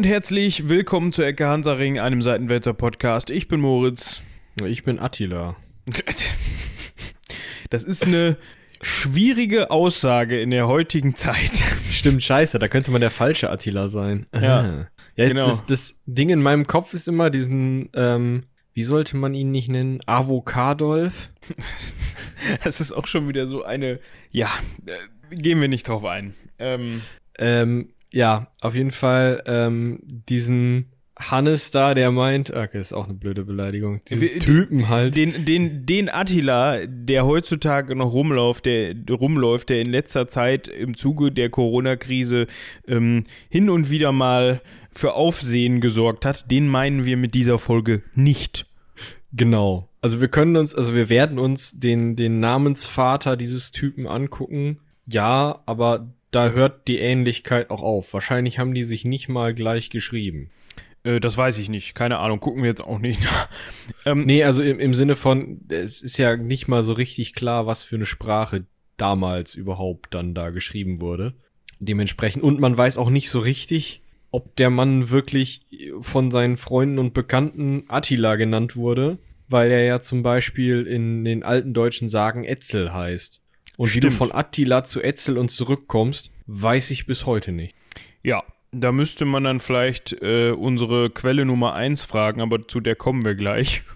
[0.00, 3.28] und herzlich willkommen zu Ecke Hansaring, einem Seitenwälzer Podcast.
[3.28, 4.22] Ich bin Moritz.
[4.64, 5.56] Ich bin Attila.
[7.68, 8.38] Das ist eine
[8.80, 11.52] schwierige Aussage in der heutigen Zeit.
[11.90, 14.24] Stimmt, scheiße, da könnte man der falsche Attila sein.
[14.34, 15.44] Ja, ja genau.
[15.44, 19.68] das, das Ding in meinem Kopf ist immer diesen, ähm, wie sollte man ihn nicht
[19.68, 20.00] nennen?
[20.06, 21.30] Avocadolf?
[22.64, 24.48] Das ist auch schon wieder so eine, ja,
[24.86, 26.32] äh, gehen wir nicht drauf ein.
[26.58, 27.02] Ähm,
[27.38, 30.86] Ähm, ja, auf jeden Fall ähm, diesen
[31.18, 35.16] Hannes da, der meint, okay, ist auch eine blöde Beleidigung, diesen Wir- Typen halt.
[35.16, 40.96] den, den, den Attila, der heutzutage noch rumläuft, der rumläuft, der in letzter Zeit im
[40.96, 42.46] Zuge der Corona-Krise
[42.88, 48.02] ähm, hin und wieder mal für Aufsehen gesorgt hat, den meinen wir mit dieser Folge
[48.14, 48.66] nicht.
[49.32, 49.88] Genau.
[50.00, 54.78] Also wir können uns, also wir werden uns den, den Namensvater dieses Typen angucken.
[55.06, 58.12] Ja, aber da hört die Ähnlichkeit auch auf.
[58.14, 60.50] Wahrscheinlich haben die sich nicht mal gleich geschrieben.
[61.02, 61.94] Äh, das weiß ich nicht.
[61.94, 62.40] Keine Ahnung.
[62.40, 63.26] Gucken wir jetzt auch nicht.
[64.04, 67.66] ähm, Nee, also im, im Sinne von, es ist ja nicht mal so richtig klar,
[67.66, 71.34] was für eine Sprache damals überhaupt dann da geschrieben wurde.
[71.78, 72.42] Dementsprechend.
[72.42, 75.66] Und man weiß auch nicht so richtig, ob der Mann wirklich
[76.00, 81.42] von seinen Freunden und Bekannten Attila genannt wurde, weil er ja zum Beispiel in den
[81.42, 83.39] alten deutschen Sagen Etzel heißt.
[83.80, 84.18] Und wie du Stimmt.
[84.18, 87.74] von Attila zu Etzel und zurückkommst, weiß ich bis heute nicht.
[88.22, 92.94] Ja, da müsste man dann vielleicht äh, unsere Quelle Nummer 1 fragen, aber zu der
[92.94, 93.82] kommen wir gleich.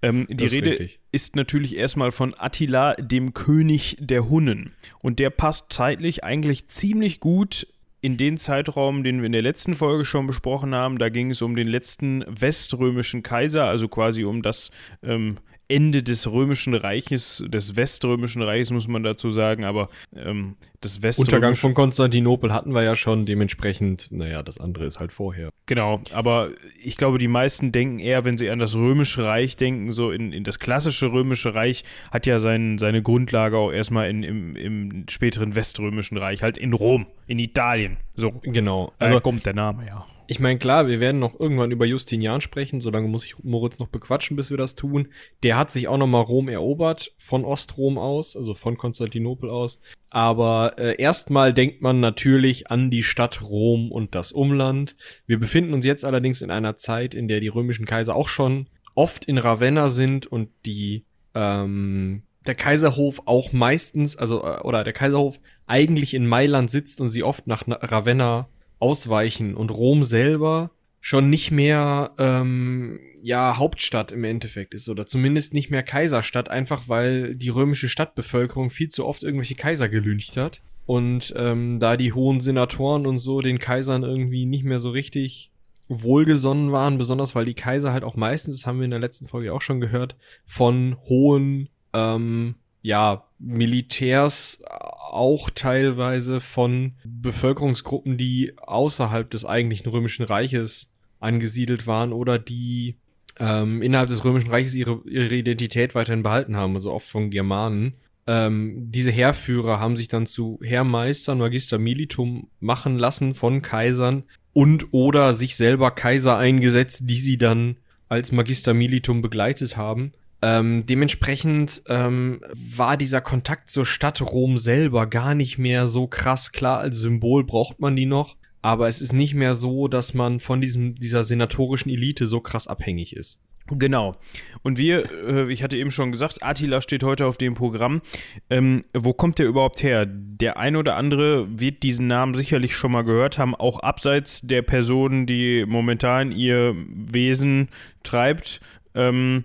[0.00, 1.00] Ähm, die ist Rede richtig.
[1.12, 4.72] ist natürlich erstmal von Attila, dem König der Hunnen.
[5.00, 7.66] Und der passt zeitlich eigentlich ziemlich gut
[8.00, 10.98] in den Zeitraum, den wir in der letzten Folge schon besprochen haben.
[10.98, 14.70] Da ging es um den letzten weströmischen Kaiser, also quasi um das
[15.02, 15.36] ähm,
[15.70, 21.36] Ende des römischen Reiches, des weströmischen Reiches muss man dazu sagen, aber ähm, das weströmische
[21.36, 25.50] Untergang von Konstantinopel hatten wir ja schon, dementsprechend, naja, das andere ist halt vorher.
[25.66, 26.50] Genau, aber
[26.82, 30.32] ich glaube, die meisten denken eher, wenn sie an das Römische Reich denken, so in,
[30.32, 35.04] in das klassische Römische Reich hat ja sein, seine Grundlage auch erstmal in, im, im
[35.08, 37.98] späteren Weströmischen Reich, halt in Rom, in Italien.
[38.20, 38.92] So, Genau.
[38.98, 40.06] also Also, kommt der Name, ja.
[40.26, 43.88] ich meine, klar, wir werden noch irgendwann über Justinian sprechen, solange muss ich Moritz noch
[43.88, 45.08] bequatschen, bis wir das tun.
[45.42, 49.80] Der hat sich auch nochmal Rom erobert, von Ostrom aus, also von Konstantinopel aus.
[50.10, 54.96] Aber äh, erstmal denkt man natürlich an die Stadt Rom und das Umland.
[55.26, 58.68] Wir befinden uns jetzt allerdings in einer Zeit, in der die römischen Kaiser auch schon
[58.94, 61.04] oft in Ravenna sind und die
[61.34, 65.38] ähm, der Kaiserhof auch meistens, also äh, oder der Kaiserhof
[65.70, 68.48] eigentlich in Mailand sitzt und sie oft nach Na- Ravenna
[68.78, 70.70] ausweichen und Rom selber
[71.00, 76.88] schon nicht mehr ähm, ja Hauptstadt im Endeffekt ist oder zumindest nicht mehr Kaiserstadt, einfach
[76.88, 82.12] weil die römische Stadtbevölkerung viel zu oft irgendwelche Kaiser gelüncht hat und ähm, da die
[82.12, 85.50] hohen Senatoren und so den Kaisern irgendwie nicht mehr so richtig
[85.88, 89.26] wohlgesonnen waren, besonders weil die Kaiser halt auch meistens, das haben wir in der letzten
[89.26, 99.28] Folge auch schon gehört, von hohen ähm, ja, Militärs auch teilweise von Bevölkerungsgruppen, die außerhalb
[99.30, 102.96] des eigentlichen römischen Reiches angesiedelt waren oder die
[103.38, 107.94] ähm, innerhalb des römischen Reiches ihre, ihre Identität weiterhin behalten haben, also oft von Germanen.
[108.26, 114.92] Ähm, diese Heerführer haben sich dann zu Heermeistern, Magister Militum machen lassen von Kaisern und
[114.92, 117.76] oder sich selber Kaiser eingesetzt, die sie dann
[118.08, 120.12] als Magister Militum begleitet haben.
[120.42, 126.52] Ähm, dementsprechend ähm, war dieser Kontakt zur Stadt Rom selber gar nicht mehr so krass
[126.52, 126.80] klar.
[126.80, 130.60] Als Symbol braucht man die noch, aber es ist nicht mehr so, dass man von
[130.60, 133.38] diesem, dieser senatorischen Elite so krass abhängig ist.
[133.78, 134.16] Genau.
[134.62, 138.02] Und wir, äh, ich hatte eben schon gesagt, Attila steht heute auf dem Programm.
[138.48, 140.06] Ähm, wo kommt der überhaupt her?
[140.06, 144.62] Der ein oder andere wird diesen Namen sicherlich schon mal gehört haben, auch abseits der
[144.62, 147.68] Person, die momentan ihr Wesen
[148.02, 148.60] treibt.
[148.94, 149.44] Ähm,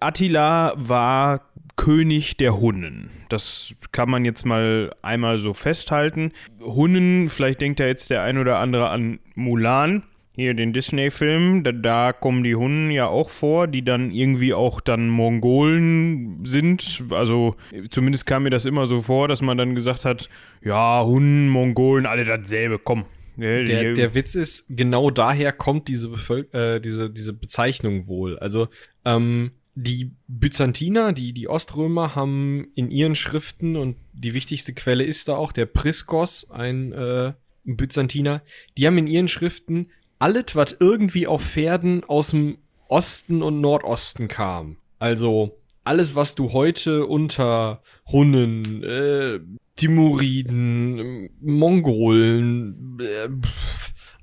[0.00, 1.42] Attila war
[1.76, 3.10] König der Hunnen.
[3.28, 6.32] Das kann man jetzt mal einmal so festhalten.
[6.60, 10.02] Hunnen, vielleicht denkt da jetzt der ein oder andere an Mulan,
[10.36, 14.80] hier den Disney-Film, da, da kommen die Hunnen ja auch vor, die dann irgendwie auch
[14.80, 17.04] dann Mongolen sind.
[17.10, 17.56] Also
[17.88, 20.28] zumindest kam mir das immer so vor, dass man dann gesagt hat,
[20.62, 23.06] ja, Hunnen, Mongolen, alle dasselbe, komm.
[23.38, 28.38] Der, der Witz ist, genau daher kommt diese, Bevölk äh, diese, diese Bezeichnung wohl.
[28.38, 28.68] Also,
[29.04, 35.28] ähm, die Byzantiner, die, die Oströmer haben in ihren Schriften, und die wichtigste Quelle ist
[35.28, 37.34] da auch der Priskos, ein äh,
[37.64, 38.42] Byzantiner,
[38.76, 42.56] die haben in ihren Schriften alles, was irgendwie auf Pferden aus dem
[42.88, 44.78] Osten und Nordosten kam.
[44.98, 49.40] Also alles, was du heute unter Hunnen, äh,
[49.76, 53.28] Timuriden, Mongolen, äh,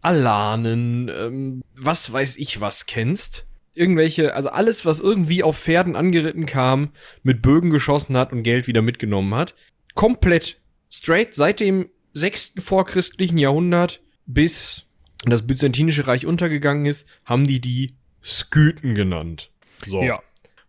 [0.02, 3.46] Alanen, ähm, was weiß ich was kennst.
[3.76, 6.92] Irgendwelche, also alles, was irgendwie auf Pferden angeritten kam,
[7.24, 9.56] mit Bögen geschossen hat und Geld wieder mitgenommen hat.
[9.96, 10.60] Komplett
[10.92, 14.86] straight seit dem sechsten vorchristlichen Jahrhundert bis
[15.26, 17.92] das Byzantinische Reich untergegangen ist, haben die die
[18.24, 19.52] Skythen genannt.
[19.86, 20.02] So.
[20.02, 20.22] Ja.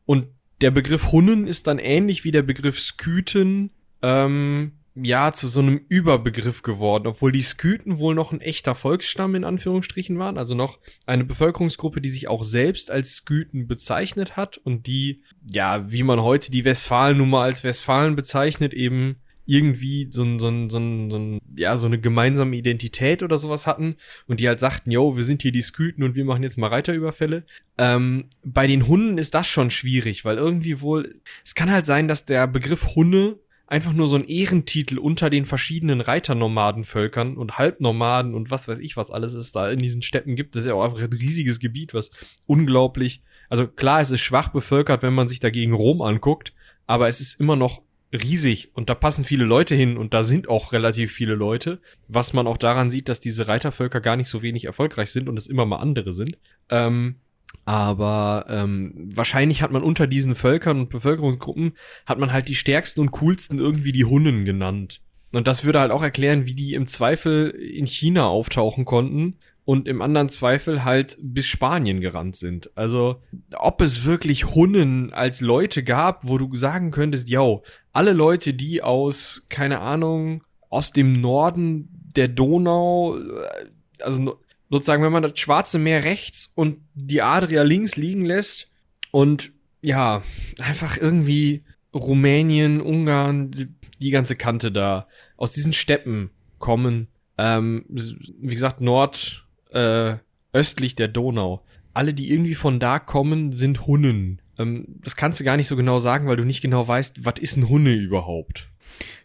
[0.06, 0.28] Und
[0.60, 3.70] der Begriff Hunnen ist dann ähnlich wie der Begriff Skythen,
[4.02, 9.34] ähm, ja, zu so einem Überbegriff geworden, obwohl die Skythen wohl noch ein echter Volksstamm
[9.34, 14.56] in Anführungsstrichen waren, also noch eine Bevölkerungsgruppe, die sich auch selbst als Skythen bezeichnet hat
[14.58, 20.08] und die, ja, wie man heute die Westfalen nun mal als Westfalen bezeichnet, eben irgendwie
[20.10, 23.96] so, ein, so, ein, so, ein, so, ja, so eine gemeinsame Identität oder sowas hatten
[24.26, 26.68] und die halt sagten, yo, wir sind hier die Skythen und wir machen jetzt mal
[26.68, 27.44] Reiterüberfälle.
[27.76, 32.08] Ähm, bei den Hunden ist das schon schwierig, weil irgendwie wohl, es kann halt sein,
[32.08, 33.40] dass der Begriff Hunde
[33.74, 38.96] einfach nur so ein Ehrentitel unter den verschiedenen Reiternomadenvölkern und Halbnomaden und was weiß ich,
[38.96, 40.54] was alles es da in diesen Städten gibt.
[40.54, 42.12] Das ist ja auch einfach ein riesiges Gebiet, was
[42.46, 46.54] unglaublich, also klar, es ist schwach bevölkert, wenn man sich dagegen Rom anguckt,
[46.86, 47.82] aber es ist immer noch
[48.12, 52.32] riesig und da passen viele Leute hin und da sind auch relativ viele Leute, was
[52.32, 55.48] man auch daran sieht, dass diese Reitervölker gar nicht so wenig erfolgreich sind und es
[55.48, 56.38] immer mal andere sind.
[56.68, 57.16] Ähm,
[57.64, 61.72] aber ähm, wahrscheinlich hat man unter diesen Völkern und Bevölkerungsgruppen
[62.06, 65.00] hat man halt die stärksten und coolsten irgendwie die Hunnen genannt.
[65.32, 69.88] Und das würde halt auch erklären, wie die im Zweifel in China auftauchen konnten und
[69.88, 72.70] im anderen Zweifel halt bis Spanien gerannt sind.
[72.76, 73.22] Also,
[73.56, 77.62] ob es wirklich Hunnen als Leute gab, wo du sagen könntest, yo,
[77.92, 84.38] alle Leute, die aus, keine Ahnung, aus dem Norden der Donau, äh, also
[84.74, 88.72] sozusagen, wenn man das Schwarze Meer rechts und die Adria links liegen lässt
[89.12, 90.24] und ja,
[90.58, 91.62] einfach irgendwie
[91.94, 93.52] Rumänien, Ungarn,
[94.00, 95.06] die ganze Kante da,
[95.36, 97.06] aus diesen Steppen kommen,
[97.38, 100.16] ähm, wie gesagt, Nord, äh,
[100.52, 101.64] östlich der Donau.
[101.92, 104.42] Alle, die irgendwie von da kommen, sind Hunnen.
[104.58, 107.34] Ähm, das kannst du gar nicht so genau sagen, weil du nicht genau weißt, was
[107.38, 108.70] ist ein Hunne überhaupt.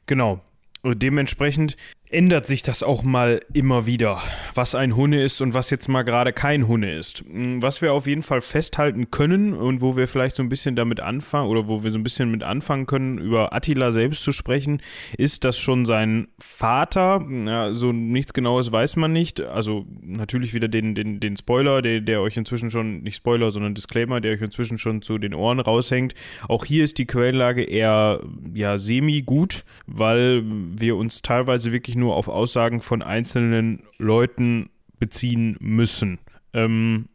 [0.05, 0.43] Genau.
[0.83, 1.75] Und dementsprechend
[2.11, 4.21] ändert sich das auch mal immer wieder,
[4.55, 7.23] was ein Hunne ist und was jetzt mal gerade kein Hunne ist.
[7.29, 10.75] Hm, was wir auf jeden Fall festhalten können und wo wir vielleicht so ein bisschen
[10.75, 14.31] damit anfangen oder wo wir so ein bisschen mit anfangen können, über Attila selbst zu
[14.31, 14.81] sprechen,
[15.17, 20.67] ist, dass schon sein Vater, ja, so nichts Genaues weiß man nicht, also natürlich wieder
[20.67, 24.41] den, den, den Spoiler, der, der euch inzwischen schon, nicht Spoiler, sondern Disclaimer, der euch
[24.41, 26.15] inzwischen schon zu den Ohren raushängt.
[26.47, 28.21] Auch hier ist die Quellenlage eher
[28.53, 34.69] ja, semi-gut, weil wir uns teilweise wirklich nur auf Aussagen von einzelnen Leuten
[34.99, 36.19] beziehen müssen.
[36.53, 37.09] Ähm,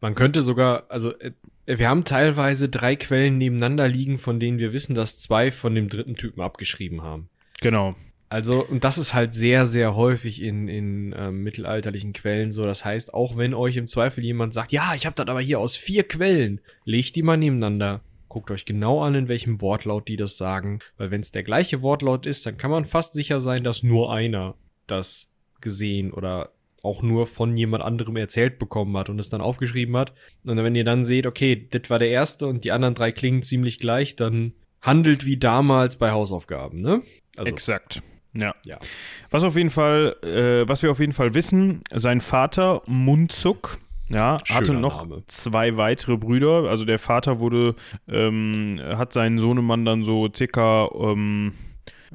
[0.00, 1.32] Man könnte sogar, also äh,
[1.66, 5.88] wir haben teilweise drei Quellen nebeneinander liegen, von denen wir wissen, dass zwei von dem
[5.88, 7.28] dritten Typen abgeschrieben haben.
[7.60, 7.94] Genau.
[8.28, 12.64] Also, und das ist halt sehr, sehr häufig in, in ähm, mittelalterlichen Quellen so.
[12.64, 15.60] Das heißt, auch wenn euch im Zweifel jemand sagt, ja, ich habe das aber hier
[15.60, 18.00] aus vier Quellen, legt die mal nebeneinander.
[18.34, 20.80] Guckt euch genau an, in welchem Wortlaut die das sagen.
[20.96, 24.12] Weil wenn es der gleiche Wortlaut ist, dann kann man fast sicher sein, dass nur
[24.12, 24.56] einer
[24.88, 26.50] das gesehen oder
[26.82, 30.14] auch nur von jemand anderem erzählt bekommen hat und es dann aufgeschrieben hat.
[30.44, 33.44] Und wenn ihr dann seht, okay, das war der erste und die anderen drei klingen
[33.44, 37.02] ziemlich gleich, dann handelt wie damals bei Hausaufgaben, ne?
[37.36, 38.02] Also, Exakt.
[38.32, 38.52] Ja.
[38.66, 38.80] ja.
[39.30, 43.78] Was auf jeden Fall, äh, was wir auf jeden Fall wissen, sein Vater Munzuk,
[44.10, 45.22] ja, Schöner hatte noch Name.
[45.26, 46.68] zwei weitere Brüder.
[46.68, 47.74] Also der Vater wurde,
[48.08, 51.52] ähm, hat seinen Sohnemann dann so circa, ähm,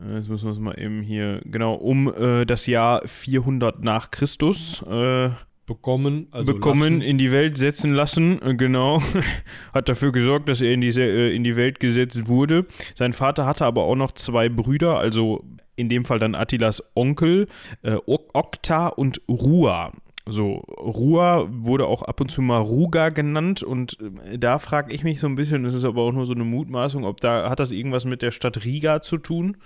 [0.01, 4.11] äh, jetzt müssen wir es mal eben hier, genau, um äh, das Jahr 400 nach
[4.11, 5.29] Christus äh,
[5.65, 7.01] bekommen, also bekommen, lassen.
[7.01, 9.01] in die Welt setzen lassen, äh, genau.
[9.73, 12.65] hat dafür gesorgt, dass er in, diese, äh, in die Welt gesetzt wurde.
[12.95, 15.43] Sein Vater hatte aber auch noch zwei Brüder, also
[15.75, 17.47] in dem Fall dann Attilas Onkel,
[17.83, 19.91] äh, Ok- Okta und Rua.
[20.29, 25.03] So, Rua wurde auch ab und zu mal Ruga genannt und äh, da frage ich
[25.03, 27.59] mich so ein bisschen, das ist aber auch nur so eine Mutmaßung, ob da, hat
[27.59, 29.57] das irgendwas mit der Stadt Riga zu tun?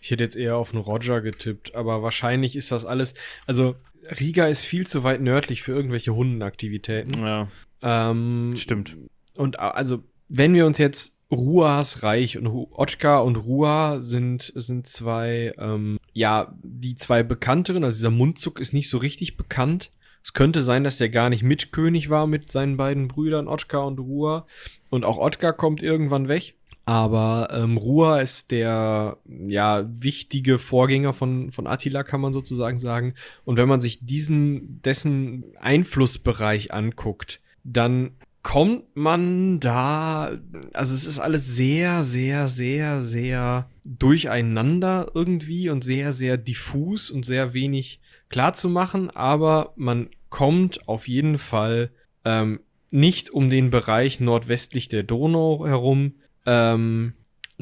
[0.00, 3.14] Ich hätte jetzt eher auf einen Roger getippt, aber wahrscheinlich ist das alles.
[3.46, 3.76] Also,
[4.20, 7.22] Riga ist viel zu weit nördlich für irgendwelche Hundenaktivitäten.
[7.22, 7.48] Ja,
[7.82, 8.96] Ähm, stimmt.
[9.36, 15.54] und also, wenn wir uns jetzt Ruas Reich und Otkar und Rua sind, sind zwei,
[15.58, 19.90] ähm, ja, die zwei bekannteren, also dieser Mundzug ist nicht so richtig bekannt.
[20.24, 23.98] Es könnte sein, dass der gar nicht Mitkönig war mit seinen beiden Brüdern Otkar und
[23.98, 24.46] Rua.
[24.90, 26.54] Und auch Otkar kommt irgendwann weg.
[26.84, 33.14] Aber ähm, Rua ist der ja wichtige Vorgänger von, von Attila, kann man sozusagen sagen.
[33.44, 38.12] Und wenn man sich diesen, dessen Einflussbereich anguckt, dann
[38.42, 40.32] kommt man da,
[40.72, 47.24] also es ist alles sehr, sehr, sehr, sehr durcheinander irgendwie und sehr, sehr diffus und
[47.24, 48.00] sehr wenig
[48.32, 51.92] klar zu machen, aber man kommt auf jeden Fall
[52.24, 52.60] ähm,
[52.90, 56.14] nicht um den Bereich nordwestlich der Donau herum.
[56.46, 57.12] Ähm,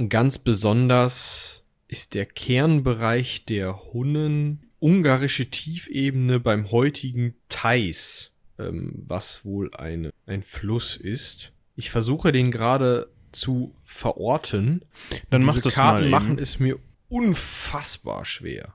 [0.08, 9.74] ganz besonders ist der Kernbereich der Hunnen ungarische Tiefebene beim heutigen Theiß, ähm, was wohl
[9.74, 11.52] eine, ein Fluss ist.
[11.76, 14.84] Ich versuche den gerade zu verorten.
[15.28, 16.10] Dann macht das Karten mal eben.
[16.10, 18.74] machen es mir unfassbar schwer.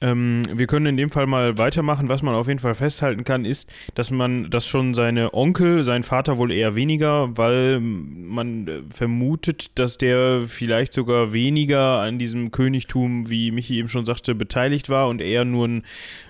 [0.00, 2.08] Ähm, wir können in dem Fall mal weitermachen.
[2.08, 6.02] Was man auf jeden Fall festhalten kann, ist, dass man, dass schon seine Onkel, sein
[6.02, 12.50] Vater wohl eher weniger, weil man äh, vermutet, dass der vielleicht sogar weniger an diesem
[12.50, 15.82] Königtum, wie Michi eben schon sagte, beteiligt war und eher nur ein,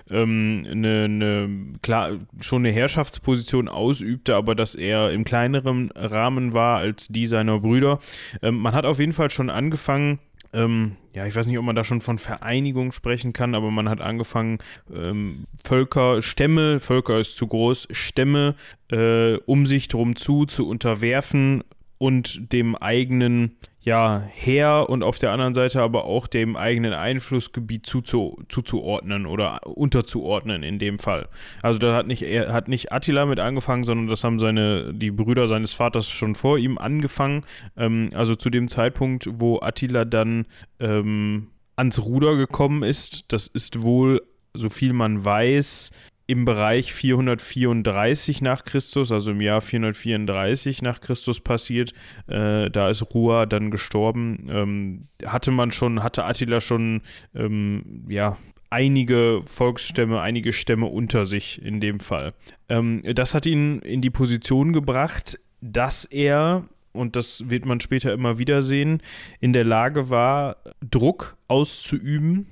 [0.09, 1.49] ähm, eine,
[1.81, 7.59] klar, schon eine Herrschaftsposition ausübte, aber dass er im kleineren Rahmen war als die seiner
[7.59, 7.99] Brüder.
[8.41, 10.19] Ähm, man hat auf jeden Fall schon angefangen,
[10.57, 13.89] ähm, ja, ich weiß nicht, ob man da schon von Vereinigung sprechen kann, aber man
[13.89, 14.57] hat angefangen,
[14.93, 18.55] ähm, Völker, Stämme, Völker ist zu groß, Stämme
[18.91, 21.63] äh, um sich drum zu, zu unterwerfen
[21.97, 27.85] und dem eigenen ja, Heer und auf der anderen Seite aber auch dem eigenen Einflussgebiet
[27.85, 31.29] zuzu, zuzuordnen oder unterzuordnen in dem Fall.
[31.61, 35.09] Also da hat nicht, er hat nicht Attila mit angefangen, sondern das haben seine, die
[35.09, 37.45] Brüder seines Vaters schon vor ihm angefangen.
[37.77, 40.47] Ähm, also zu dem Zeitpunkt, wo Attila dann
[40.81, 44.21] ähm, ans Ruder gekommen ist, das ist wohl,
[44.53, 45.91] so viel man weiß,
[46.27, 51.93] im Bereich 434 nach Christus, also im Jahr 434 nach Christus passiert.
[52.27, 54.47] Äh, da ist Rua dann gestorben.
[54.49, 57.01] Ähm, hatte man schon, hatte Attila schon,
[57.33, 58.37] ähm, ja,
[58.69, 62.33] einige Volksstämme, einige Stämme unter sich in dem Fall.
[62.67, 68.11] Ähm, das hat ihn in die Position gebracht, dass er und das wird man später
[68.11, 69.01] immer wieder sehen,
[69.39, 72.47] in der Lage war, Druck auszuüben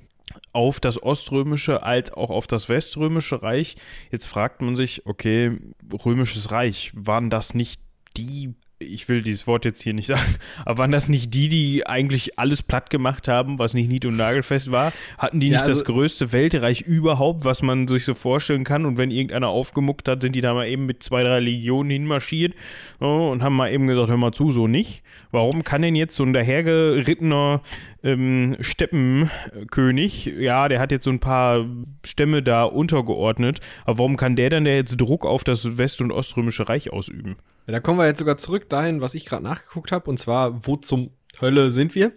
[0.52, 3.76] auf das Oströmische als auch auf das Weströmische Reich.
[4.10, 5.58] Jetzt fragt man sich, okay,
[6.04, 7.80] Römisches Reich, waren das nicht
[8.16, 11.86] die ich will dieses Wort jetzt hier nicht sagen, aber waren das nicht die, die
[11.86, 14.92] eigentlich alles platt gemacht haben, was nicht nied- und nagelfest war?
[15.16, 18.84] Hatten die Ja, nicht also- das größte Weltreich überhaupt, was man sich so vorstellen kann?
[18.84, 22.54] Und wenn irgendeiner aufgemuckt hat, sind die da mal eben mit zwei, drei Legionen hinmarschiert
[23.00, 25.02] oh, und haben mal eben gesagt, hör mal zu, so nicht.
[25.30, 27.62] Warum kann denn jetzt so ein dahergerittener
[28.02, 31.64] ähm, Steppenkönig, ja, der hat jetzt so ein paar
[32.04, 36.12] Stämme da untergeordnet, aber warum kann der dann der jetzt Druck auf das West- und
[36.12, 37.36] Oströmische Reich ausüben?
[37.66, 40.66] Ja, da kommen wir jetzt sogar zurück dahin, was ich gerade nachgeguckt habe, und zwar,
[40.66, 42.12] wo zum Hölle sind wir?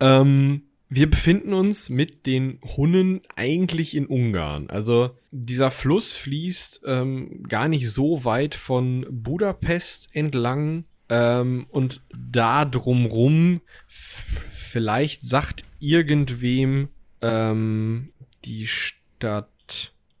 [0.00, 4.68] Ähm, wir befinden uns mit den Hunnen eigentlich in Ungarn.
[4.68, 12.66] Also dieser Fluss fließt ähm, gar nicht so weit von Budapest entlang ähm, und da
[12.66, 16.88] drumrum vielleicht sagt irgendwem
[17.22, 18.12] ähm,
[18.44, 19.48] die Stadt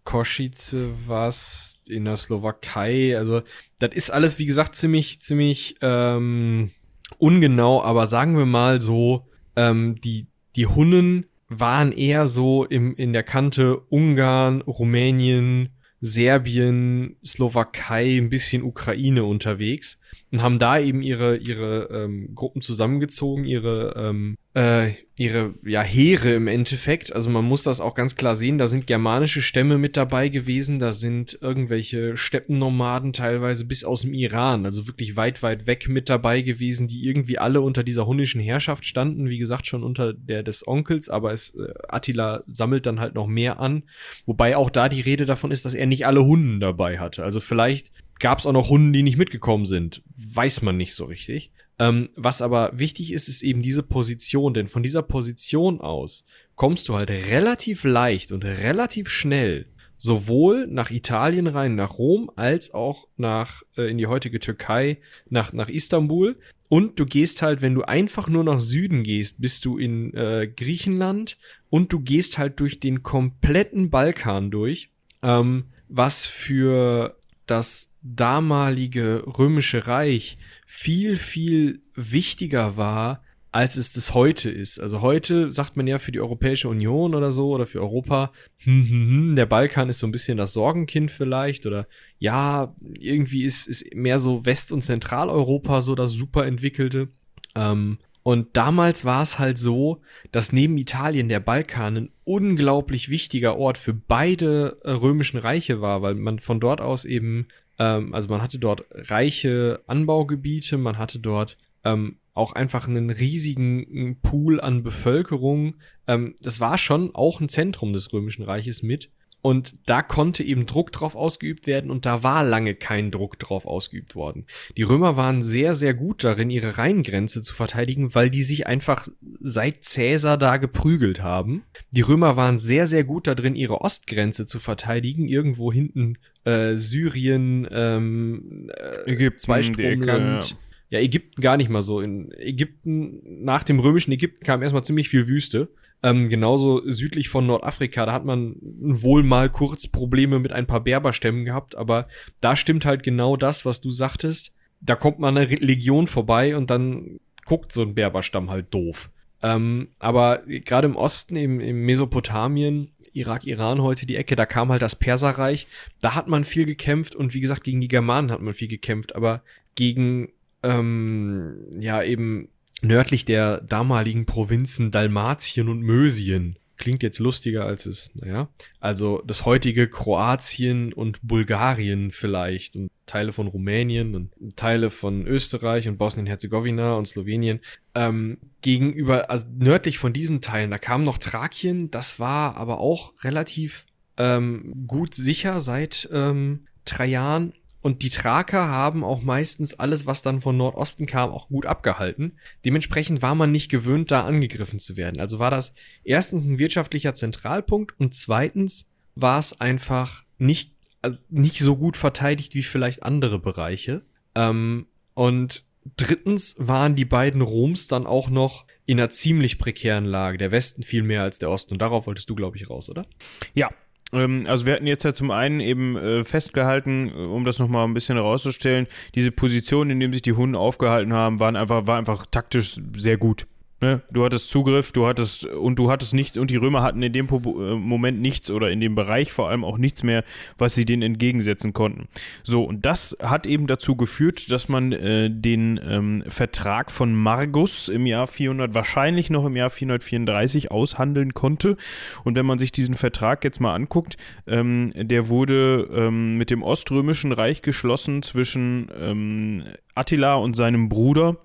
[0.04, 3.16] Kosice was in der Slowakei.
[3.16, 3.42] Also
[3.78, 6.70] das ist alles, wie gesagt, ziemlich, ziemlich ähm,
[7.18, 13.12] ungenau, aber sagen wir mal so, ähm, die, die Hunnen waren eher so im, in
[13.12, 15.68] der Kante Ungarn, Rumänien,
[16.00, 19.98] Serbien, Slowakei, ein bisschen Ukraine unterwegs
[20.30, 26.32] und haben da eben ihre, ihre ähm, Gruppen zusammengezogen, ihre, ähm, äh, ihre ja, Heere
[26.32, 27.14] im Endeffekt.
[27.14, 30.78] Also man muss das auch ganz klar sehen, da sind germanische Stämme mit dabei gewesen,
[30.78, 36.08] da sind irgendwelche Steppennomaden teilweise bis aus dem Iran, also wirklich weit, weit weg mit
[36.08, 40.42] dabei gewesen, die irgendwie alle unter dieser hunnischen Herrschaft standen, wie gesagt, schon unter der
[40.42, 43.84] des Onkels, aber es, äh, Attila sammelt dann halt noch mehr an.
[44.26, 47.22] Wobei auch da die Rede davon ist, dass er nicht alle Hunden dabei hatte.
[47.22, 47.92] Also vielleicht
[48.22, 50.02] gab es auch noch Hunden, die nicht mitgekommen sind.
[50.16, 51.52] Weiß man nicht so richtig.
[51.78, 56.24] Ähm, was aber wichtig ist, ist eben diese Position, denn von dieser Position aus
[56.54, 62.72] kommst du halt relativ leicht und relativ schnell sowohl nach Italien rein, nach Rom, als
[62.72, 64.98] auch nach äh, in die heutige Türkei,
[65.28, 66.38] nach, nach Istanbul.
[66.68, 70.48] Und du gehst halt, wenn du einfach nur nach Süden gehst, bist du in äh,
[70.48, 71.38] Griechenland
[71.70, 74.90] und du gehst halt durch den kompletten Balkan durch,
[75.22, 84.50] ähm, was für das damalige römische Reich viel, viel wichtiger war, als es das heute
[84.50, 84.80] ist.
[84.80, 88.88] Also heute sagt man ja für die Europäische Union oder so oder für Europa, hm,
[88.88, 91.86] hm, hm, der Balkan ist so ein bisschen das Sorgenkind vielleicht oder
[92.18, 97.08] ja, irgendwie ist, ist mehr so West- und Zentraleuropa so das super entwickelte.
[97.54, 103.56] Ähm, und damals war es halt so, dass neben Italien der Balkan ein unglaublich wichtiger
[103.58, 107.48] Ort für beide äh, römischen Reiche war, weil man von dort aus eben,
[107.78, 114.18] ähm, also man hatte dort reiche Anbaugebiete, man hatte dort ähm, auch einfach einen riesigen
[114.22, 115.76] Pool an Bevölkerung.
[116.06, 119.10] Ähm, das war schon auch ein Zentrum des römischen Reiches mit.
[119.42, 123.66] Und da konnte eben Druck drauf ausgeübt werden und da war lange kein Druck drauf
[123.66, 124.46] ausgeübt worden.
[124.76, 129.08] Die Römer waren sehr, sehr gut darin, ihre Rheingrenze zu verteidigen, weil die sich einfach
[129.40, 131.64] seit Cäsar da geprügelt haben.
[131.90, 137.66] Die Römer waren sehr, sehr gut darin, ihre Ostgrenze zu verteidigen, irgendwo hinten äh, Syrien,
[137.68, 140.44] ähm, äh, Ägypten, Zweistromland.
[140.44, 140.56] Ecke,
[140.90, 140.98] ja.
[140.98, 142.00] ja, Ägypten gar nicht mal so.
[142.00, 145.68] In Ägypten, nach dem römischen Ägypten kam erstmal ziemlich viel Wüste.
[146.04, 150.82] Ähm, genauso südlich von Nordafrika, da hat man wohl mal kurz Probleme mit ein paar
[150.82, 152.08] Berberstämmen gehabt, aber
[152.40, 154.52] da stimmt halt genau das, was du sagtest.
[154.80, 159.10] Da kommt man eine Legion vorbei und dann guckt so ein Berberstamm halt doof.
[159.42, 164.70] Ähm, aber gerade im Osten, im, im Mesopotamien, Irak, Iran heute die Ecke, da kam
[164.70, 165.66] halt das Perserreich.
[166.00, 169.14] Da hat man viel gekämpft und wie gesagt, gegen die Germanen hat man viel gekämpft,
[169.14, 169.42] aber
[169.74, 170.30] gegen,
[170.62, 172.48] ähm, ja, eben
[172.82, 176.58] nördlich der damaligen Provinzen Dalmatien und Mösien.
[176.76, 178.48] Klingt jetzt lustiger als es, naja.
[178.80, 185.86] Also das heutige Kroatien und Bulgarien vielleicht und Teile von Rumänien und Teile von Österreich
[185.86, 187.60] und Bosnien-Herzegowina und Slowenien.
[187.94, 193.12] Ähm, gegenüber, also nördlich von diesen Teilen, da kam noch Thrakien, das war aber auch
[193.22, 193.86] relativ
[194.16, 200.40] ähm, gut sicher seit ähm, Trajan und die Thraker haben auch meistens alles, was dann
[200.40, 202.38] von Nordosten kam, auch gut abgehalten.
[202.64, 205.20] Dementsprechend war man nicht gewöhnt, da angegriffen zu werden.
[205.20, 205.74] Also war das
[206.04, 212.54] erstens ein wirtschaftlicher Zentralpunkt und zweitens war es einfach nicht, also nicht so gut verteidigt
[212.54, 214.02] wie vielleicht andere Bereiche.
[214.36, 215.64] Ähm, und
[215.96, 220.38] drittens waren die beiden Roms dann auch noch in einer ziemlich prekären Lage.
[220.38, 221.74] Der Westen viel mehr als der Osten.
[221.74, 223.06] Und darauf wolltest du, glaube ich, raus, oder?
[223.54, 223.70] Ja,
[224.12, 227.94] also wir hatten jetzt ja zum einen eben äh, festgehalten, äh, um das nochmal ein
[227.94, 232.26] bisschen herauszustellen, diese Position, in dem sich die Hunden aufgehalten haben, waren einfach, war einfach
[232.26, 233.46] taktisch sehr gut.
[233.82, 234.00] Ne?
[234.12, 237.26] Du hattest Zugriff, du hattest und du hattest nichts und die Römer hatten in dem
[237.26, 240.22] äh, Moment nichts oder in dem Bereich vor allem auch nichts mehr,
[240.56, 242.06] was sie denen entgegensetzen konnten.
[242.44, 247.88] So, und das hat eben dazu geführt, dass man äh, den ähm, Vertrag von Margus
[247.88, 251.76] im Jahr 400, wahrscheinlich noch im Jahr 434 aushandeln konnte.
[252.22, 254.16] Und wenn man sich diesen Vertrag jetzt mal anguckt,
[254.46, 259.64] ähm, der wurde ähm, mit dem Oströmischen Reich geschlossen zwischen ähm,
[259.96, 261.36] Attila und seinem Bruder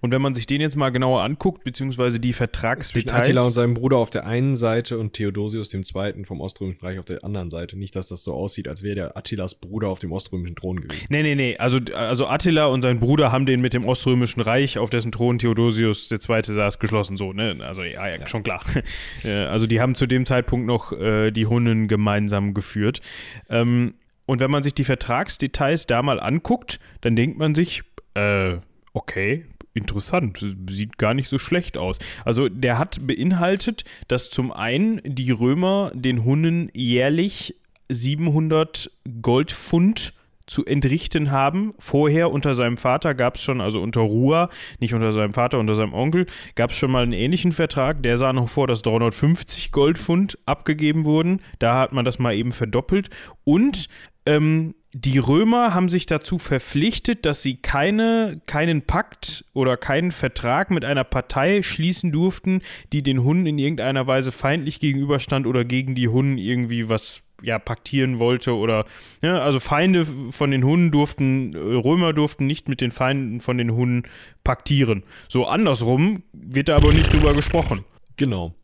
[0.00, 3.04] und wenn man sich den jetzt mal genauer anguckt, beziehungsweise die Vertragsdetails.
[3.04, 6.84] Zwischen Attila und seinem Bruder auf der einen Seite und Theodosius dem Zweiten vom Oströmischen
[6.84, 7.78] Reich auf der anderen Seite.
[7.78, 11.06] Nicht, dass das so aussieht, als wäre der Attilas Bruder auf dem Oströmischen Thron gewesen.
[11.08, 11.56] Nee, nee, nee.
[11.58, 15.38] Also, also Attila und sein Bruder haben den mit dem Oströmischen Reich, auf dessen Thron
[15.38, 17.16] Theodosius der Zweite saß, geschlossen.
[17.16, 17.56] So, ne?
[17.60, 18.26] Also, ja, ja, ja.
[18.26, 18.60] schon klar.
[19.24, 23.00] Äh, also, die haben zu dem Zeitpunkt noch äh, die Hunnen gemeinsam geführt.
[23.48, 23.94] Ähm,
[24.26, 27.82] und wenn man sich die Vertragsdetails da mal anguckt, dann denkt man sich,
[28.14, 28.56] äh,
[28.92, 31.98] okay, interessant, sieht gar nicht so schlecht aus.
[32.24, 37.56] Also der hat beinhaltet, dass zum einen die Römer den Hunnen jährlich
[37.88, 40.14] 700 Goldpfund
[40.52, 41.74] zu entrichten haben.
[41.78, 45.74] Vorher unter seinem Vater gab es schon, also unter Rua, nicht unter seinem Vater, unter
[45.74, 48.02] seinem Onkel, gab es schon mal einen ähnlichen Vertrag.
[48.02, 51.40] Der sah noch vor, dass 350 Goldpfund abgegeben wurden.
[51.58, 53.08] Da hat man das mal eben verdoppelt.
[53.44, 53.88] Und
[54.26, 60.70] ähm, die Römer haben sich dazu verpflichtet, dass sie keine, keinen Pakt oder keinen Vertrag
[60.70, 62.60] mit einer Partei schließen durften,
[62.92, 67.58] die den Hunnen in irgendeiner Weise feindlich gegenüberstand oder gegen die Hunnen irgendwie was ja,
[67.58, 68.84] paktieren wollte oder
[69.22, 73.72] ja, also Feinde von den Hunden durften, Römer durften nicht mit den Feinden von den
[73.72, 74.08] Hunden
[74.44, 75.04] paktieren.
[75.28, 77.84] So andersrum wird da aber nicht drüber gesprochen.
[78.16, 78.54] Genau.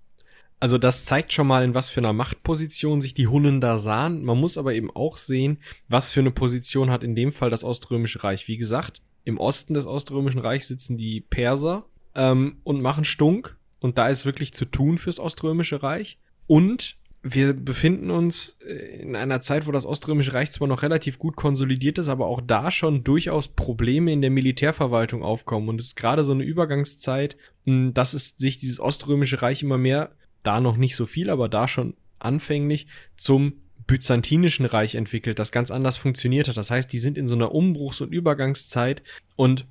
[0.61, 4.25] Also das zeigt schon mal, in was für einer Machtposition sich die Hunnen da sahen.
[4.25, 7.63] Man muss aber eben auch sehen, was für eine Position hat in dem Fall das
[7.63, 8.49] Oströmische Reich.
[8.49, 13.57] Wie gesagt, im Osten des Oströmischen Reichs sitzen die Perser ähm, und machen Stunk.
[13.79, 16.19] Und da ist wirklich zu tun fürs Oströmische Reich.
[16.49, 16.97] Und
[17.35, 21.37] wir befinden uns äh, in einer Zeit, wo das Oströmische Reich zwar noch relativ gut
[21.37, 25.69] konsolidiert ist, aber auch da schon durchaus Probleme in der Militärverwaltung aufkommen.
[25.69, 27.37] Und es ist gerade so eine Übergangszeit,
[27.67, 30.13] dass es sich dieses Oströmische Reich immer mehr
[30.43, 32.87] da noch nicht so viel, aber da schon anfänglich
[33.17, 33.55] zum
[33.87, 36.57] byzantinischen Reich entwickelt, das ganz anders funktioniert hat.
[36.57, 39.03] Das heißt, die sind in so einer Umbruchs- und Übergangszeit
[39.35, 39.67] und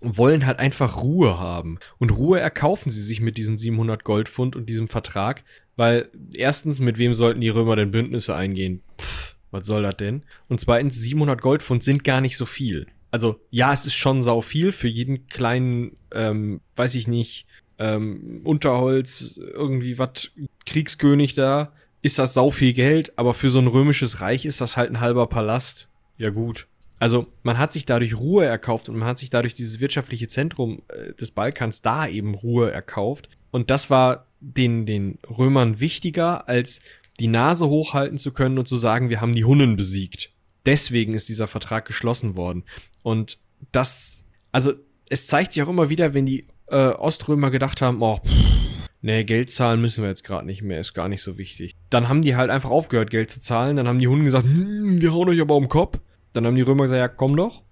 [0.00, 1.78] wollen halt einfach Ruhe haben.
[1.98, 5.44] Und Ruhe erkaufen sie sich mit diesen 700 Goldpfund und diesem Vertrag,
[5.80, 8.82] weil erstens, mit wem sollten die Römer denn Bündnisse eingehen?
[9.00, 10.24] Pff, was soll das denn?
[10.46, 12.86] Und zweitens, 700 Goldpfund sind gar nicht so viel.
[13.10, 17.46] Also, ja, es ist schon sau viel für jeden kleinen, ähm, weiß ich nicht,
[17.78, 20.32] ähm, Unterholz, irgendwie was,
[20.66, 24.76] Kriegskönig da, ist das sau viel Geld, aber für so ein römisches Reich ist das
[24.76, 25.88] halt ein halber Palast.
[26.18, 26.66] Ja gut.
[26.98, 30.82] Also man hat sich dadurch Ruhe erkauft und man hat sich dadurch dieses wirtschaftliche Zentrum
[30.88, 33.30] äh, des Balkans da eben Ruhe erkauft.
[33.50, 36.80] Und das war den, den Römern wichtiger als
[37.18, 40.32] die Nase hochhalten zu können und zu sagen, wir haben die Hunnen besiegt.
[40.66, 42.64] Deswegen ist dieser Vertrag geschlossen worden.
[43.02, 43.38] Und
[43.72, 44.72] das, also
[45.08, 49.24] es zeigt sich auch immer wieder, wenn die äh, Oströmer gedacht haben, oh, pff, nee,
[49.24, 51.74] Geld zahlen müssen wir jetzt gerade nicht mehr, ist gar nicht so wichtig.
[51.90, 53.76] Dann haben die halt einfach aufgehört, Geld zu zahlen.
[53.76, 55.98] Dann haben die Hunden gesagt, hm, wir hauen euch aber um den Kopf.
[56.32, 57.62] Dann haben die Römer gesagt, ja, komm doch.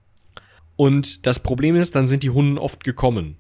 [0.76, 3.36] Und das Problem ist, dann sind die Hunden oft gekommen.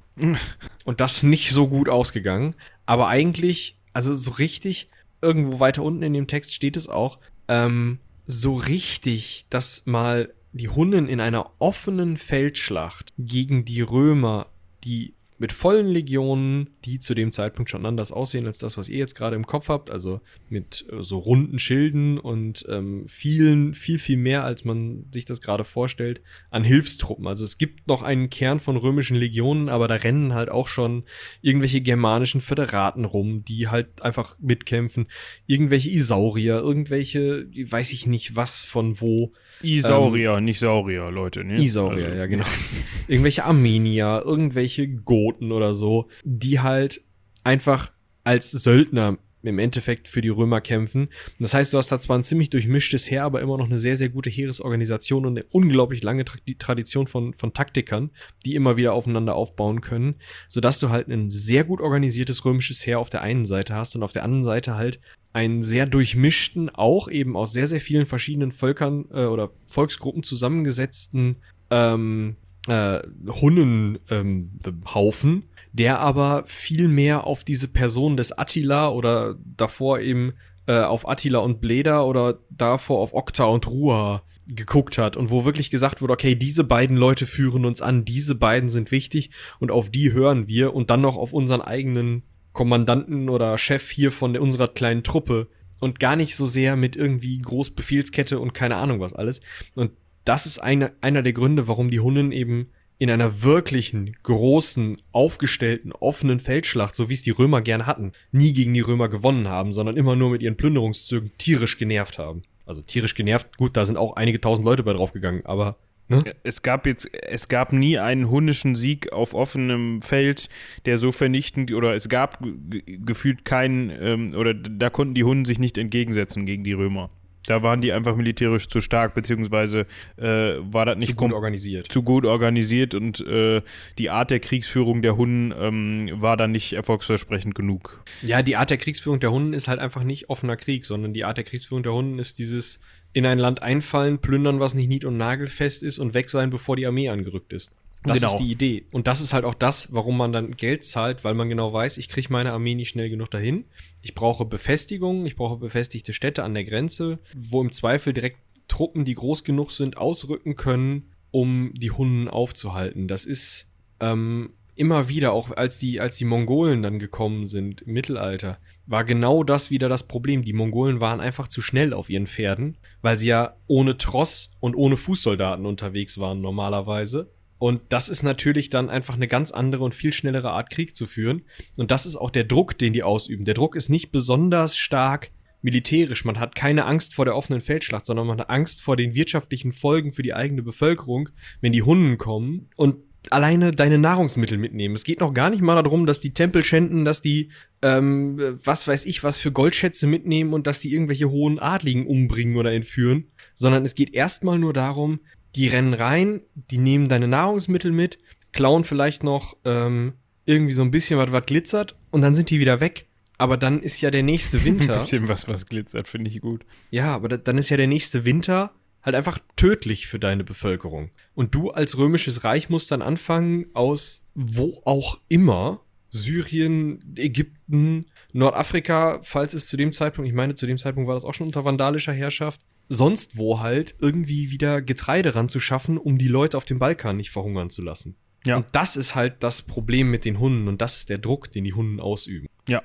[0.84, 2.54] Und das nicht so gut ausgegangen.
[2.86, 4.88] Aber eigentlich, also so richtig,
[5.20, 10.68] irgendwo weiter unten in dem Text steht es auch, ähm, so richtig, dass mal die
[10.68, 14.46] Hunnen in einer offenen Feldschlacht gegen die Römer,
[14.84, 18.98] die mit vollen Legionen, die zu dem Zeitpunkt schon anders aussehen als das, was ihr
[18.98, 23.98] jetzt gerade im Kopf habt, also mit äh, so runden Schilden und ähm, vielen, viel,
[23.98, 26.20] viel mehr, als man sich das gerade vorstellt,
[26.50, 27.26] an Hilfstruppen.
[27.26, 31.04] Also es gibt noch einen Kern von römischen Legionen, aber da rennen halt auch schon
[31.40, 35.06] irgendwelche germanischen Föderaten rum, die halt einfach mitkämpfen,
[35.46, 39.32] irgendwelche Isaurier, irgendwelche, weiß ich nicht was von wo.
[39.62, 41.44] Isaurier, ähm, nicht Saurier, Leute.
[41.44, 41.62] Ne?
[41.62, 42.44] Isaurier, also, ja, genau.
[43.08, 47.02] irgendwelche Armenier, irgendwelche Goten oder so, die halt
[47.44, 47.92] einfach
[48.24, 51.08] als Söldner im Endeffekt für die Römer kämpfen.
[51.38, 53.96] Das heißt, du hast da zwar ein ziemlich durchmischtes Heer, aber immer noch eine sehr,
[53.96, 58.10] sehr gute Heeresorganisation und eine unglaublich lange Tra Tradition von, von Taktikern,
[58.44, 60.16] die immer wieder aufeinander aufbauen können,
[60.48, 64.02] sodass du halt ein sehr gut organisiertes römisches Heer auf der einen Seite hast und
[64.02, 65.00] auf der anderen Seite halt
[65.38, 71.36] einen sehr durchmischten, auch eben aus sehr, sehr vielen verschiedenen Völkern äh, oder Volksgruppen zusammengesetzten
[71.70, 72.34] ähm,
[72.66, 72.98] äh,
[73.40, 80.32] Hunnenhaufen, ähm, der aber viel mehr auf diese Person des Attila oder davor eben
[80.66, 85.44] äh, auf Attila und Bleda oder davor auf Okta und Rua geguckt hat und wo
[85.44, 89.70] wirklich gesagt wurde, okay, diese beiden Leute führen uns an, diese beiden sind wichtig und
[89.70, 92.24] auf die hören wir und dann noch auf unseren eigenen
[92.58, 95.46] Kommandanten oder Chef hier von unserer kleinen Truppe
[95.78, 99.40] und gar nicht so sehr mit irgendwie Großbefehlskette und keine Ahnung was alles.
[99.76, 99.92] Und
[100.24, 105.92] das ist eine, einer der Gründe, warum die Hunnen eben in einer wirklichen, großen, aufgestellten,
[105.92, 109.72] offenen Feldschlacht, so wie es die Römer gern hatten, nie gegen die Römer gewonnen haben,
[109.72, 112.42] sondern immer nur mit ihren Plünderungszügen tierisch genervt haben.
[112.66, 116.34] Also tierisch genervt, gut, da sind auch einige tausend Leute bei draufgegangen, aber Ne?
[116.42, 120.48] Es gab jetzt, es gab nie einen hundischen Sieg auf offenem Feld,
[120.86, 122.42] der so vernichtend, oder es gab
[122.86, 127.10] gefühlt keinen, ähm, oder da konnten die Hunden sich nicht entgegensetzen gegen die Römer.
[127.48, 129.86] Da waren die einfach militärisch zu stark, beziehungsweise
[130.18, 130.24] äh,
[130.60, 131.90] war das nicht zu gut organisiert.
[131.90, 133.62] Zu gut organisiert und äh,
[133.96, 138.04] die Art der Kriegsführung der Hunden ähm, war dann nicht erfolgsversprechend genug.
[138.20, 141.24] Ja, die Art der Kriegsführung der Hunden ist halt einfach nicht offener Krieg, sondern die
[141.24, 142.80] Art der Kriegsführung der Hunden ist dieses
[143.18, 146.76] in ein Land einfallen, plündern, was nicht nied- und nagelfest ist und weg sein, bevor
[146.76, 147.70] die Armee angerückt ist.
[148.04, 148.32] Das genau.
[148.32, 148.84] ist die Idee.
[148.92, 151.98] Und das ist halt auch das, warum man dann Geld zahlt, weil man genau weiß,
[151.98, 153.64] ich kriege meine Armee nicht schnell genug dahin.
[154.02, 159.04] Ich brauche Befestigungen, ich brauche befestigte Städte an der Grenze, wo im Zweifel direkt Truppen,
[159.04, 163.08] die groß genug sind, ausrücken können, um die Hunden aufzuhalten.
[163.08, 167.92] Das ist ähm, immer wieder, auch als die, als die Mongolen dann gekommen sind im
[167.92, 170.42] Mittelalter, war genau das wieder das Problem.
[170.42, 174.76] Die Mongolen waren einfach zu schnell auf ihren Pferden, weil sie ja ohne Tross und
[174.76, 177.30] ohne Fußsoldaten unterwegs waren normalerweise.
[177.58, 181.06] Und das ist natürlich dann einfach eine ganz andere und viel schnellere Art, Krieg zu
[181.06, 181.42] führen.
[181.76, 183.44] Und das ist auch der Druck, den die ausüben.
[183.44, 186.24] Der Druck ist nicht besonders stark militärisch.
[186.24, 189.72] Man hat keine Angst vor der offenen Feldschlacht, sondern man hat Angst vor den wirtschaftlichen
[189.72, 192.68] Folgen für die eigene Bevölkerung, wenn die Hunden kommen.
[192.76, 192.96] Und
[193.32, 194.94] alleine deine Nahrungsmittel mitnehmen.
[194.94, 197.50] Es geht noch gar nicht mal darum, dass die Tempel schänden, dass die,
[197.82, 202.56] ähm, was weiß ich, was für Goldschätze mitnehmen und dass die irgendwelche hohen Adligen umbringen
[202.56, 205.20] oder entführen, sondern es geht erstmal nur darum,
[205.54, 208.18] die rennen rein, die nehmen deine Nahrungsmittel mit,
[208.52, 210.14] klauen vielleicht noch ähm,
[210.44, 213.06] irgendwie so ein bisschen was, was glitzert und dann sind die wieder weg.
[213.38, 214.94] Aber dann ist ja der nächste Winter.
[214.94, 216.64] ein bisschen was, was glitzert, finde ich gut.
[216.90, 218.72] Ja, aber da, dann ist ja der nächste Winter
[219.08, 221.10] halt einfach tödlich für deine Bevölkerung.
[221.34, 229.20] Und du als römisches Reich musst dann anfangen, aus wo auch immer, Syrien, Ägypten, Nordafrika,
[229.22, 231.64] falls es zu dem Zeitpunkt, ich meine, zu dem Zeitpunkt war das auch schon unter
[231.64, 237.16] vandalischer Herrschaft, sonst wo halt irgendwie wieder Getreide ranzuschaffen, um die Leute auf dem Balkan
[237.16, 238.16] nicht verhungern zu lassen.
[238.44, 238.58] Ja.
[238.58, 241.64] Und das ist halt das Problem mit den Hunden und das ist der Druck, den
[241.64, 242.46] die Hunden ausüben.
[242.68, 242.82] Ja.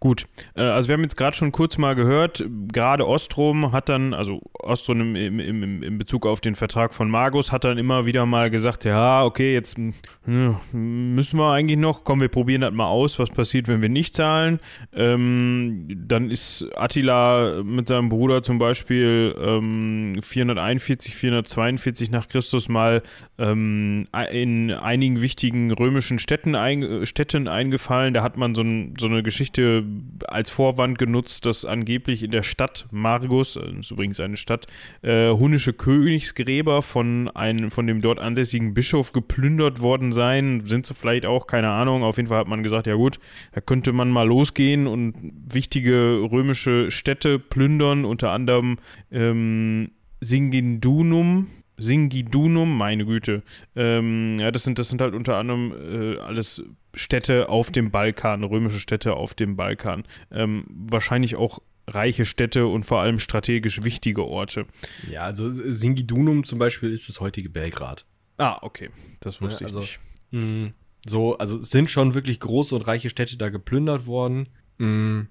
[0.00, 0.24] Gut,
[0.56, 4.40] äh, also wir haben jetzt gerade schon kurz mal gehört, gerade Ostrom hat dann, also
[4.54, 8.24] Ostrom im, im, im, im, Bezug auf den Vertrag von Magus, hat dann immer wieder
[8.24, 12.86] mal gesagt, ja, okay, jetzt hm, müssen wir eigentlich noch, komm, wir probieren das mal
[12.86, 14.60] aus, was passiert, wenn wir nicht zahlen.
[14.94, 23.02] Ähm, dann ist Attila mit seinem Bruder zum Beispiel ähm, 441, 442 nach Christus mal
[23.36, 28.14] ähm, in einigen wichtigen römischen Städten, ein, Städten eingefallen.
[28.14, 29.84] Da hat man so, ein, so eine Geschichte
[30.26, 34.66] als Vorwand genutzt, dass angeblich in der Stadt Margus, das ist übrigens eine Stadt,
[35.02, 40.64] äh, hunnische Königsgräber von, einem, von dem dort ansässigen Bischof geplündert worden seien.
[40.66, 42.02] Sind sie vielleicht auch, keine Ahnung.
[42.02, 43.18] Auf jeden Fall hat man gesagt, ja gut,
[43.52, 45.14] da könnte man mal losgehen und
[45.52, 48.78] wichtige römische Städte plündern, unter anderem
[49.10, 51.46] ähm, Singindunum,
[51.80, 53.42] Singidunum, meine Güte.
[53.74, 56.62] Ähm, ja, das sind, das sind halt unter anderem äh, alles
[56.94, 60.04] Städte auf dem Balkan, römische Städte auf dem Balkan.
[60.30, 64.66] Ähm, wahrscheinlich auch reiche Städte und vor allem strategisch wichtige Orte.
[65.10, 68.04] Ja, also Singidunum zum Beispiel ist das heutige Belgrad.
[68.38, 68.90] Ah, okay.
[69.20, 69.98] Das wusste Ja, also, ich
[70.30, 70.42] nicht.
[70.42, 70.66] Mm,
[71.06, 74.48] So, also es sind schon wirklich große und reiche Städte da geplündert worden.
[74.78, 75.22] Mm,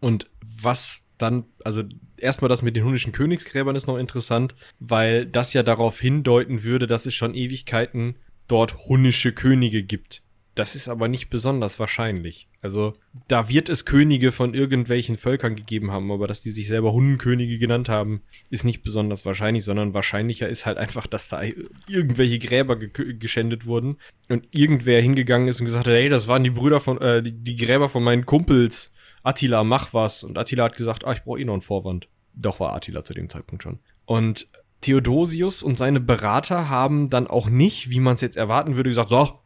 [0.00, 1.82] Und was dann, also
[2.22, 6.86] erstmal das mit den hunnischen Königsgräbern ist noch interessant, weil das ja darauf hindeuten würde,
[6.86, 8.16] dass es schon Ewigkeiten
[8.48, 10.22] dort hunnische Könige gibt.
[10.54, 12.46] Das ist aber nicht besonders wahrscheinlich.
[12.60, 12.92] Also,
[13.26, 17.58] da wird es Könige von irgendwelchen Völkern gegeben haben, aber dass die sich selber Hunnenkönige
[17.58, 21.40] genannt haben, ist nicht besonders wahrscheinlich, sondern wahrscheinlicher ist halt einfach, dass da
[21.88, 23.96] irgendwelche Gräber ge geschändet wurden
[24.28, 27.32] und irgendwer hingegangen ist und gesagt hat, hey, das waren die Brüder von, äh, die,
[27.32, 28.92] die Gräber von meinen Kumpels.
[29.22, 30.24] Attila, mach was.
[30.24, 32.08] Und Attila hat gesagt, ah, ich brauche eh noch einen Vorwand.
[32.34, 33.78] Doch war Attila zu dem Zeitpunkt schon.
[34.04, 34.48] Und
[34.80, 39.08] Theodosius und seine Berater haben dann auch nicht, wie man es jetzt erwarten würde, gesagt,
[39.08, 39.38] so,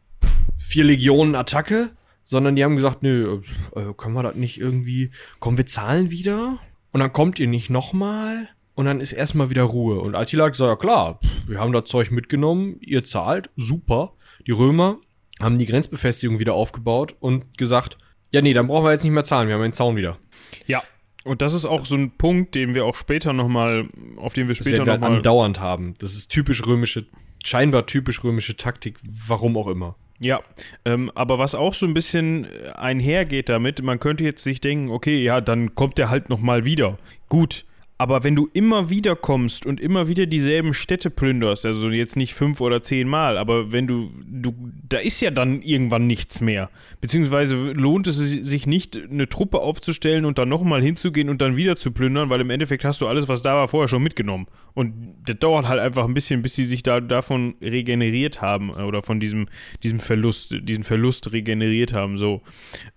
[0.57, 1.91] vier Legionen Attacke,
[2.23, 3.41] sondern die haben gesagt, nö,
[3.75, 6.59] äh, können wir das nicht irgendwie, komm, wir zahlen wieder
[6.91, 9.99] und dann kommt ihr nicht nochmal und dann ist erstmal wieder Ruhe.
[9.99, 14.13] Und Attila hat gesagt, ja klar, wir haben das Zeug mitgenommen, ihr zahlt, super.
[14.45, 14.97] Die Römer
[15.39, 17.97] haben die Grenzbefestigung wieder aufgebaut und gesagt,
[18.31, 20.17] ja nee, dann brauchen wir jetzt nicht mehr zahlen, wir haben den Zaun wieder.
[20.65, 20.83] Ja.
[21.23, 24.55] Und das ist auch so ein Punkt, den wir auch später nochmal, auf den wir
[24.55, 25.17] später wir halt nochmal.
[25.17, 25.93] andauernd haben.
[25.99, 27.05] Das ist typisch römische,
[27.43, 29.95] scheinbar typisch römische Taktik, warum auch immer.
[30.19, 30.41] Ja,
[30.85, 35.21] ähm, aber was auch so ein bisschen einhergeht damit, man könnte jetzt sich denken, okay,
[35.21, 36.97] ja, dann kommt der halt nochmal wieder.
[37.29, 37.65] Gut,
[37.99, 42.35] aber wenn du immer wieder kommst und immer wieder dieselben Städte plünderst, also jetzt nicht
[42.35, 44.53] fünf oder zehn Mal, aber wenn du, du,
[44.87, 46.69] da ist ja dann irgendwann nichts mehr.
[47.01, 51.75] Beziehungsweise lohnt es sich nicht, eine Truppe aufzustellen und dann nochmal hinzugehen und dann wieder
[51.75, 54.45] zu plündern, weil im Endeffekt hast du alles, was da war, vorher schon mitgenommen.
[54.75, 54.93] Und
[55.25, 59.01] das dauert halt einfach ein bisschen, bis sie sich da davon regeneriert haben äh, oder
[59.01, 59.47] von diesem,
[59.81, 62.17] diesem Verlust, diesen Verlust regeneriert haben.
[62.17, 62.41] So.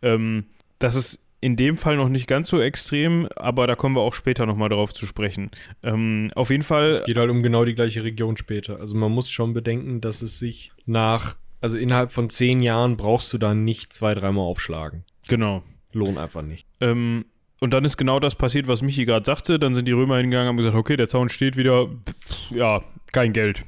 [0.03, 0.45] Ähm,
[0.79, 4.13] das ist in dem Fall noch nicht ganz so extrem, aber da kommen wir auch
[4.13, 5.51] später nochmal drauf zu sprechen.
[5.83, 6.91] Ähm, auf jeden Fall.
[6.91, 8.79] Es geht halt um genau die gleiche Region später.
[8.79, 13.33] Also man muss schon bedenken, dass es sich nach, also innerhalb von zehn Jahren brauchst
[13.33, 15.05] du da nicht zwei, dreimal aufschlagen.
[15.29, 15.63] Genau.
[15.93, 16.67] Lohnt einfach nicht.
[16.81, 17.25] Ähm,
[17.61, 19.59] und dann ist genau das passiert, was Michi gerade sagte.
[19.59, 22.83] Dann sind die Römer hingegangen und haben gesagt, okay, der Zaun steht wieder, pff, ja,
[23.13, 23.65] kein Geld.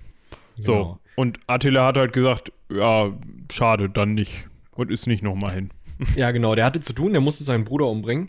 [0.58, 0.72] So.
[0.72, 0.98] Genau.
[1.16, 3.12] Und Attila hat halt gesagt, ja,
[3.50, 4.48] schade, dann nicht.
[4.72, 5.70] Und ist nicht nochmal hin.
[6.16, 6.54] Ja, genau.
[6.54, 8.28] Der hatte zu tun, der musste seinen Bruder umbringen,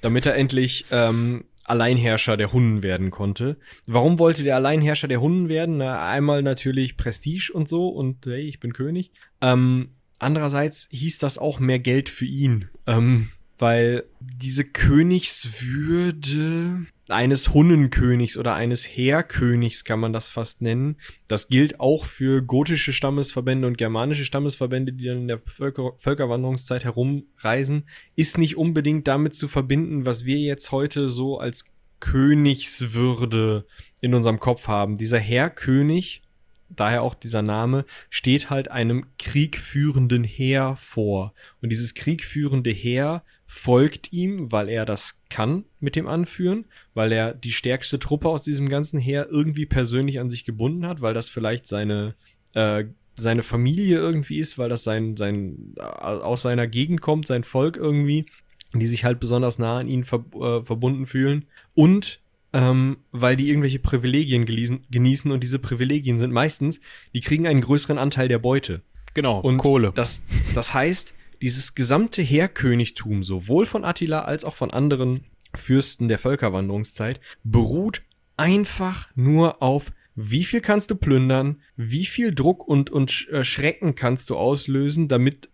[0.00, 3.56] damit er endlich ähm, Alleinherrscher der Hunnen werden konnte.
[3.86, 5.78] Warum wollte der Alleinherrscher der Hunnen werden?
[5.78, 9.12] Na, einmal natürlich Prestige und so und hey, ich bin König.
[9.40, 13.28] Ähm, andererseits hieß das auch mehr Geld für ihn, ähm,
[13.62, 20.96] weil diese Königswürde eines Hunnenkönigs oder eines Heerkönigs kann man das fast nennen.
[21.28, 26.82] Das gilt auch für gotische Stammesverbände und germanische Stammesverbände, die dann in der Völker Völkerwanderungszeit
[26.82, 27.84] herumreisen,
[28.16, 31.66] ist nicht unbedingt damit zu verbinden, was wir jetzt heute so als
[32.00, 33.64] Königswürde
[34.00, 34.96] in unserem Kopf haben.
[34.96, 36.22] Dieser Heerkönig,
[36.68, 41.32] daher auch dieser Name, steht halt einem kriegführenden Heer vor.
[41.60, 43.22] Und dieses kriegführende Heer
[43.54, 48.40] folgt ihm, weil er das kann mit dem Anführen, weil er die stärkste Truppe aus
[48.40, 52.14] diesem ganzen Heer irgendwie persönlich an sich gebunden hat, weil das vielleicht seine,
[52.54, 52.84] äh,
[53.14, 57.76] seine Familie irgendwie ist, weil das sein, sein, äh, aus seiner Gegend kommt, sein Volk
[57.76, 58.24] irgendwie,
[58.72, 61.44] die sich halt besonders nah an ihn ver äh, verbunden fühlen.
[61.74, 62.20] Und
[62.54, 66.80] ähm, weil die irgendwelche Privilegien geließen, genießen und diese Privilegien sind meistens,
[67.14, 68.80] die kriegen einen größeren Anteil der Beute.
[69.12, 69.92] Genau, Und Kohle.
[69.94, 70.22] Das,
[70.54, 75.24] das heißt, dieses gesamte Heerkönigtum, sowohl von Attila als auch von anderen
[75.54, 78.02] Fürsten der Völkerwanderungszeit, beruht
[78.36, 83.94] einfach nur auf, wie viel kannst du plündern, wie viel Druck und, und äh, Schrecken
[83.94, 85.48] kannst du auslösen, damit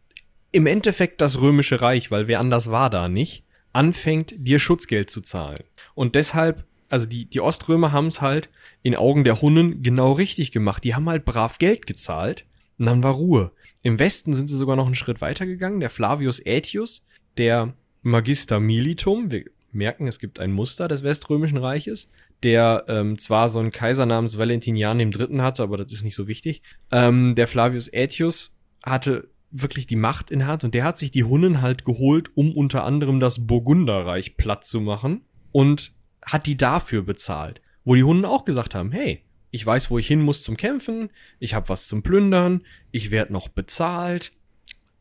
[0.52, 5.20] im Endeffekt das römische Reich, weil wer anders war da nicht, anfängt, dir Schutzgeld zu
[5.20, 5.62] zahlen.
[5.94, 8.50] Und deshalb, also die, die Oströmer haben es halt
[8.82, 10.84] in Augen der Hunnen genau richtig gemacht.
[10.84, 12.46] Die haben halt brav Geld gezahlt
[12.78, 13.52] und dann war Ruhe.
[13.82, 15.80] Im Westen sind sie sogar noch einen Schritt weiter gegangen.
[15.80, 22.10] Der Flavius Aetius, der Magister Militum, wir merken, es gibt ein Muster des Weströmischen Reiches,
[22.42, 25.38] der ähm, zwar so einen Kaiser namens Valentinian III.
[25.38, 26.62] hatte, aber das ist nicht so wichtig.
[26.90, 31.24] Ähm, der Flavius Aetius hatte wirklich die Macht in hat und der hat sich die
[31.24, 35.92] Hunnen halt geholt, um unter anderem das Burgunderreich platt zu machen und
[36.24, 37.62] hat die dafür bezahlt.
[37.84, 41.10] Wo die Hunnen auch gesagt haben, hey, ich weiß, wo ich hin muss zum Kämpfen,
[41.38, 44.32] ich habe was zum Plündern, ich werde noch bezahlt.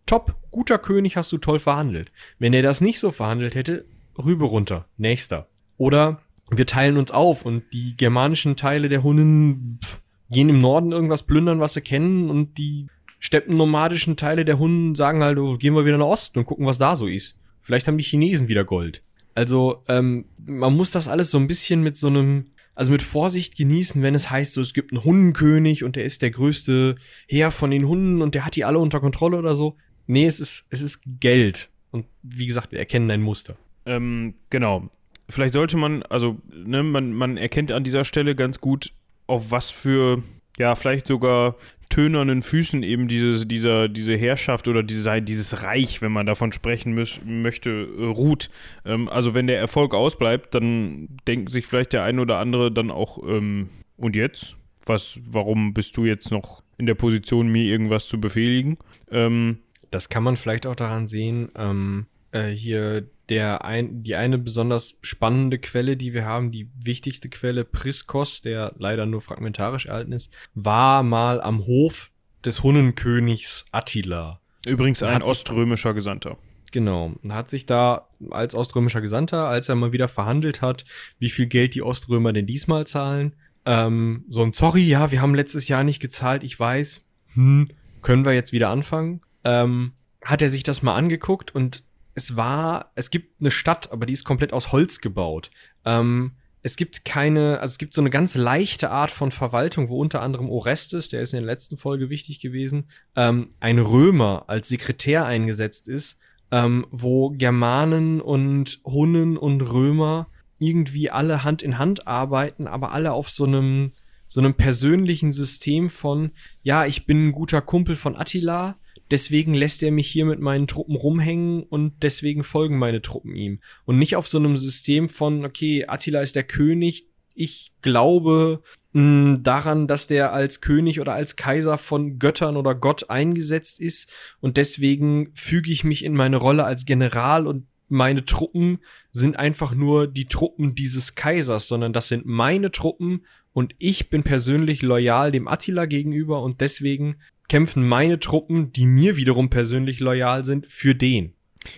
[0.06, 2.12] Top, guter König, hast du toll verhandelt.
[2.40, 3.86] Wenn er das nicht so verhandelt hätte,
[4.18, 5.48] rüber runter, nächster.
[5.78, 10.92] Oder wir teilen uns auf und die germanischen Teile der Hunnen pff, gehen im Norden
[10.92, 12.88] irgendwas plündern, was sie kennen und die
[13.20, 16.78] steppennomadischen Teile der Hunden sagen halt, oh, gehen wir wieder nach Osten und gucken, was
[16.78, 17.38] da so ist.
[17.62, 19.02] Vielleicht haben die Chinesen wieder Gold.
[19.36, 23.58] Also, ähm, man muss das alles so ein bisschen mit so einem, also mit Vorsicht
[23.58, 26.96] genießen, wenn es heißt, so, es gibt einen Hundenkönig und der ist der größte
[27.28, 29.76] Heer von den Hunden und der hat die alle unter Kontrolle oder so.
[30.06, 31.70] Nee, es ist, es ist Geld.
[31.90, 33.58] Und wie gesagt, wir erkennen ein Muster.
[33.88, 34.92] Ähm, genau.
[35.28, 38.94] Vielleicht sollte man, also, ne, man, man erkennt an dieser Stelle ganz gut,
[39.26, 40.22] auf was für,
[40.58, 41.56] ja, vielleicht sogar
[41.90, 46.94] tönernen Füßen eben diese, dieser, diese Herrschaft oder diese, dieses Reich, wenn man davon sprechen
[46.94, 48.50] müß, möchte, äh, ruht.
[48.86, 52.92] Ähm, also wenn der Erfolg ausbleibt, dann denkt sich vielleicht der eine oder andere dann
[52.92, 54.56] auch, ähm, und jetzt?
[54.86, 58.78] Was, warum bist du jetzt noch in der Position, mir irgendwas zu befehligen?
[59.12, 59.60] Ähm,
[59.92, 64.98] das kann man vielleicht auch daran sehen, ähm, äh, hier der ein, die eine besonders
[65.02, 70.34] spannende Quelle, die wir haben, die wichtigste Quelle, Priskos, der leider nur fragmentarisch erhalten ist,
[70.56, 72.12] war mal am Hof
[72.46, 74.40] des Hunnenkönigs Attila.
[74.66, 76.38] Übrigens ein oströmischer Gesandter.
[76.72, 77.14] Genau.
[77.30, 80.86] Hat sich da als oströmischer Gesandter, als er mal wieder verhandelt hat,
[81.20, 83.34] wie viel Geld die Oströmer denn diesmal zahlen,
[83.66, 87.68] ähm, so ein Sorry, ja, wir haben letztes Jahr nicht gezahlt, ich weiß, hm,
[88.02, 89.22] können wir jetzt wieder anfangen?
[89.44, 91.84] Ähm, hat er sich das mal angeguckt und
[92.18, 95.52] es war, es gibt eine Stadt, aber die ist komplett aus Holz gebaut.
[95.86, 96.32] Ähm,
[96.64, 100.24] es gibt keine, also es gibt so eine ganz leichte Art von Verwaltung, wo unter
[100.24, 105.26] anderem Orestes, der ist in der letzten Folge wichtig gewesen, ähm, ein Römer als Sekretär
[105.28, 106.18] eingesetzt ist,
[106.50, 110.26] ähm, wo Germanen und Hunnen und Römer
[110.58, 113.92] irgendwie alle Hand in Hand arbeiten, aber alle auf so einem,
[114.26, 116.32] so einem persönlichen System von,
[116.64, 118.76] ja, ich bin ein guter Kumpel von Attila,
[119.12, 123.60] deswegen lässt er mich hier mit meinen Truppen rumhängen und deswegen folgen meine Truppen ihm.
[123.86, 128.62] Und nicht auf so einem System von, okay, Attila ist der König, ich glaube
[128.94, 133.80] mh, hm, daran, dass der als König oder als Kaiser von Göttern oder Gott eingesetzt
[133.80, 134.10] ist.
[134.40, 138.80] Und deswegen füge ich mich in meine Rolle als General und meine Truppen
[139.12, 143.26] sind einfach nur die Truppen dieses Kaisers, sondern das sind meine Truppen.
[143.54, 147.16] Und ich bin persönlich loyal dem Attila gegenüber und deswegen
[147.50, 151.34] kämpfen meine Truppen, die mir wiederum persönlich loyal sind, für den.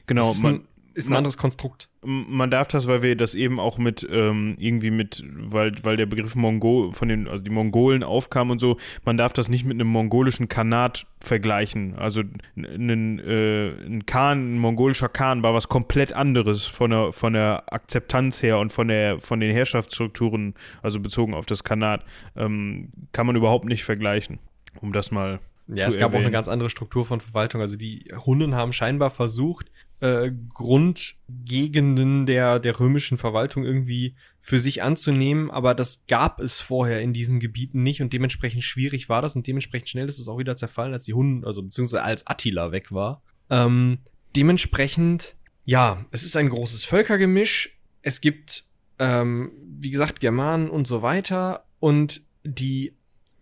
[0.08, 1.90] Genau, das ist man, ein, ist ein man, anderes Konstrukt.
[2.04, 6.06] Man darf das, weil wir das eben auch mit ähm, irgendwie mit, weil, weil der
[6.06, 9.76] Begriff Mongol von den, also die Mongolen aufkam und so, man darf das nicht mit
[9.76, 11.96] einem mongolischen Khanat vergleichen.
[11.96, 12.24] Also
[12.56, 17.72] ein, äh, ein Khan, ein mongolischer Khan war was komplett anderes von der, von der
[17.72, 22.04] Akzeptanz her und von der, von den Herrschaftsstrukturen, also bezogen auf das Khanat,
[22.36, 24.40] ähm, kann man überhaupt nicht vergleichen.
[24.82, 25.40] Um das mal
[25.78, 26.16] ja, es gab erwähnen.
[26.16, 27.62] auch eine ganz andere Struktur von Verwaltung.
[27.62, 34.82] Also die Hunnen haben scheinbar versucht, äh, Grundgegenden der, der römischen Verwaltung irgendwie für sich
[34.82, 39.36] anzunehmen, aber das gab es vorher in diesen Gebieten nicht und dementsprechend schwierig war das
[39.36, 42.72] und dementsprechend schnell ist es auch wieder zerfallen, als die Hunnen, also beziehungsweise als Attila
[42.72, 43.22] weg war.
[43.50, 44.00] Ähm,
[44.36, 47.78] dementsprechend, ja, es ist ein großes Völkergemisch.
[48.02, 48.66] Es gibt,
[49.00, 52.94] ähm, wie gesagt, Germanen und so weiter und die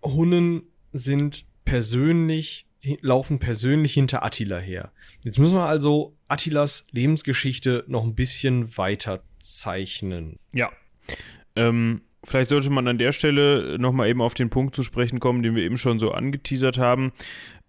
[0.03, 2.65] Hunnen sind persönlich,
[3.01, 4.93] laufen persönlich hinter Attila her.
[5.25, 10.39] Jetzt müssen wir also Attilas Lebensgeschichte noch ein bisschen weiter zeichnen.
[10.53, 10.71] Ja.
[11.57, 15.43] Ähm, vielleicht sollte man an der Stelle nochmal eben auf den Punkt zu sprechen kommen,
[15.43, 17.11] den wir eben schon so angeteasert haben.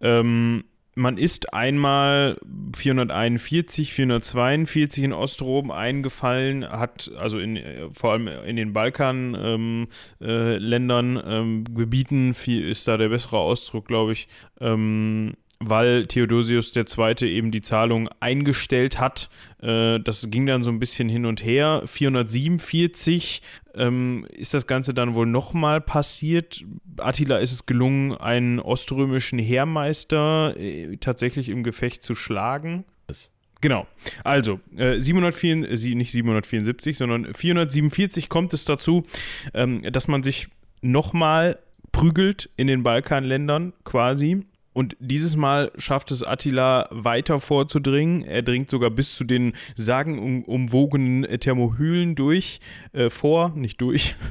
[0.00, 0.64] Ähm,
[0.98, 2.38] man ist einmal
[2.76, 7.58] 441, 442 in Ostrom eingefallen, hat also in,
[7.92, 9.86] vor allem in den Balkanländern,
[10.20, 14.28] ähm, äh, ähm, Gebieten, viel, ist da der bessere Ausdruck, glaube ich,
[14.60, 17.28] ähm, weil Theodosius II.
[17.28, 19.28] eben die Zahlung eingestellt hat.
[19.60, 21.82] Äh, das ging dann so ein bisschen hin und her.
[21.84, 23.42] 447
[23.74, 26.64] ähm, ist das Ganze dann wohl nochmal passiert.
[26.98, 32.84] Attila ist es gelungen, einen oströmischen Heermeister äh, tatsächlich im Gefecht zu schlagen.
[33.60, 33.88] Genau.
[34.22, 35.56] Also, äh, 704,
[35.96, 39.02] nicht 774, sondern 447 kommt es dazu,
[39.52, 40.46] ähm, dass man sich
[40.80, 41.58] nochmal
[41.90, 44.46] prügelt in den Balkanländern quasi
[44.78, 48.22] und dieses Mal schafft es Attila weiter vorzudringen.
[48.22, 52.60] Er dringt sogar bis zu den sagenumwogenen Thermohylen durch,
[52.92, 54.14] äh, vor, nicht durch.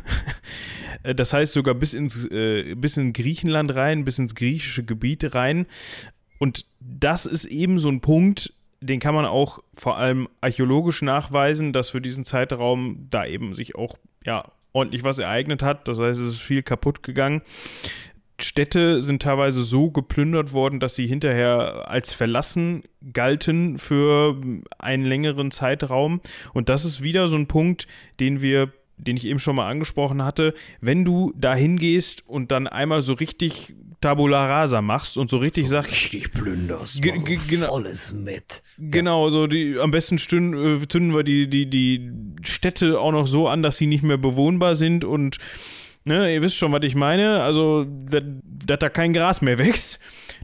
[1.03, 5.35] Äh, das heißt sogar bis ins, äh, bis in Griechenland rein, bis ins griechische Gebiet
[5.35, 5.67] rein.
[6.39, 11.71] Und das ist eben so ein Punkt, den kann man auch vor allem archäologisch nachweisen,
[11.73, 15.87] dass für diesen Zeitraum da eben sich auch ja ordentlich was ereignet hat.
[15.87, 17.43] Das heißt, es ist viel kaputt gegangen.
[18.39, 22.83] Städte sind teilweise so geplündert worden, dass sie hinterher als verlassen
[23.13, 24.39] galten für
[24.77, 26.21] einen längeren Zeitraum.
[26.53, 27.88] Und das ist wieder so ein Punkt,
[28.19, 32.65] den wir den ich eben schon mal angesprochen hatte, wenn du da hingehst und dann
[32.65, 35.91] einmal so richtig Tabula Rasa machst und so richtig so sagst.
[35.91, 37.01] Richtig plünderst.
[37.01, 38.61] Ge ge genau, volles mit.
[38.77, 42.11] Genau, so die, am besten stünden, äh, zünden wir die, die, die
[42.43, 45.38] Städte auch noch so an, dass sie nicht mehr bewohnbar sind und
[46.07, 47.43] ne, ihr wisst schon, was ich meine.
[47.43, 49.99] Also, dass da kein Gras mehr wächst,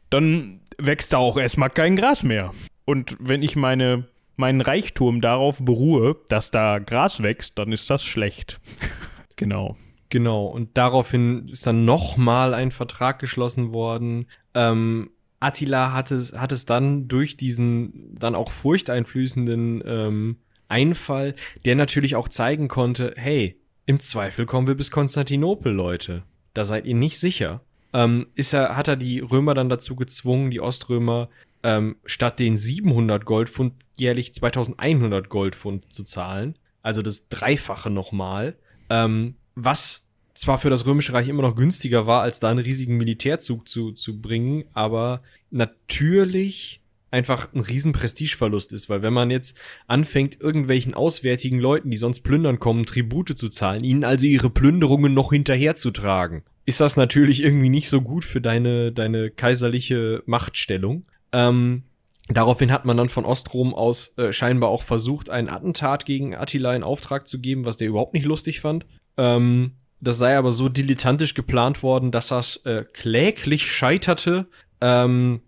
[0.09, 2.51] dann wächst da auch erstmal kein Gras mehr.
[2.86, 8.03] Und wenn ich meine, meinen Reichtum darauf beruhe, dass da Gras wächst, dann ist das
[8.03, 8.59] schlecht.
[9.36, 9.78] genau.
[10.09, 14.28] Genau, und daraufhin ist dann nochmal ein Vertrag geschlossen worden.
[14.53, 15.09] Ähm,
[15.39, 20.38] Attila hat es, hat es dann durch diesen dann auch furchteinflößenden ähm,
[20.68, 21.34] Einfall,
[21.66, 26.24] der natürlich auch zeigen konnte, hey, im Zweifel kommen wir bis Konstantinopel, Leute.
[26.54, 27.62] Da seid ihr nicht sicher.
[27.94, 31.30] Ähm, ist er, hat er die Römer dann dazu gezwungen, die Oströmer,
[31.64, 36.58] ähm, statt den 700 Goldpfund jährlich 2100 Goldpfund zu zahlen.
[36.82, 38.56] Also das Dreifache nochmal.
[38.90, 42.98] Ähm, was zwar für das Römische Reich immer noch günstiger war, als da einen riesigen
[42.98, 45.22] Militärzug zu, zu bringen, aber
[45.52, 46.82] natürlich
[47.14, 49.55] einfach ein riesen Prestigeverlust ist, weil wenn man jetzt
[49.88, 55.14] anfängt, irgendwelchen auswärtigen Leuten, die sonst plündern kommen, Tribute zu zahlen, ihnen also ihre Plünderungen
[55.14, 61.05] noch hinterherzutragen, ist das natürlich irgendwie nicht so gut für deine, deine kaiserliche Machtstellung.
[61.32, 61.84] Ähm,
[62.30, 66.76] daraufhin hat man dann von Ostrom aus äh, scheinbar auch versucht, ein Attentat gegen Attila
[66.76, 68.88] in Auftrag zu geben, was der überhaupt nicht lustig fand.
[69.18, 74.47] Ähm, das sei aber so dilettantisch geplant worden, dass das äh, kläglich scheiterte.
[74.82, 75.41] Ähm,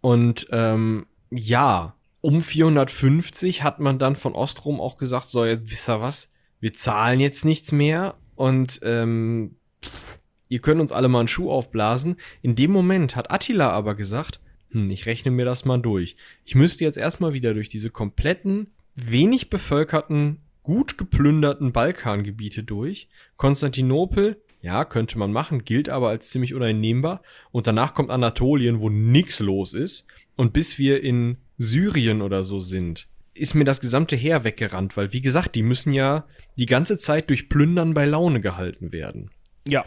[0.00, 5.88] und ähm, ja, um 450 hat man dann von Ostrom auch gesagt, so, jetzt wisst
[5.88, 11.20] ihr was, wir zahlen jetzt nichts mehr und ähm, pff, ihr könnt uns alle mal
[11.20, 12.16] einen Schuh aufblasen.
[12.42, 14.40] In dem Moment hat Attila aber gesagt,
[14.70, 16.16] hm, ich rechne mir das mal durch.
[16.44, 23.08] Ich müsste jetzt erstmal wieder durch diese kompletten, wenig bevölkerten, gut geplünderten Balkangebiete durch.
[23.36, 27.22] Konstantinopel ja, könnte man machen, gilt aber als ziemlich uneinnehmbar.
[27.50, 30.06] Und danach kommt Anatolien, wo nix los ist.
[30.36, 35.12] Und bis wir in Syrien oder so sind, ist mir das gesamte Heer weggerannt, weil,
[35.12, 36.26] wie gesagt, die müssen ja
[36.58, 39.30] die ganze Zeit durch Plündern bei Laune gehalten werden.
[39.66, 39.84] Ja,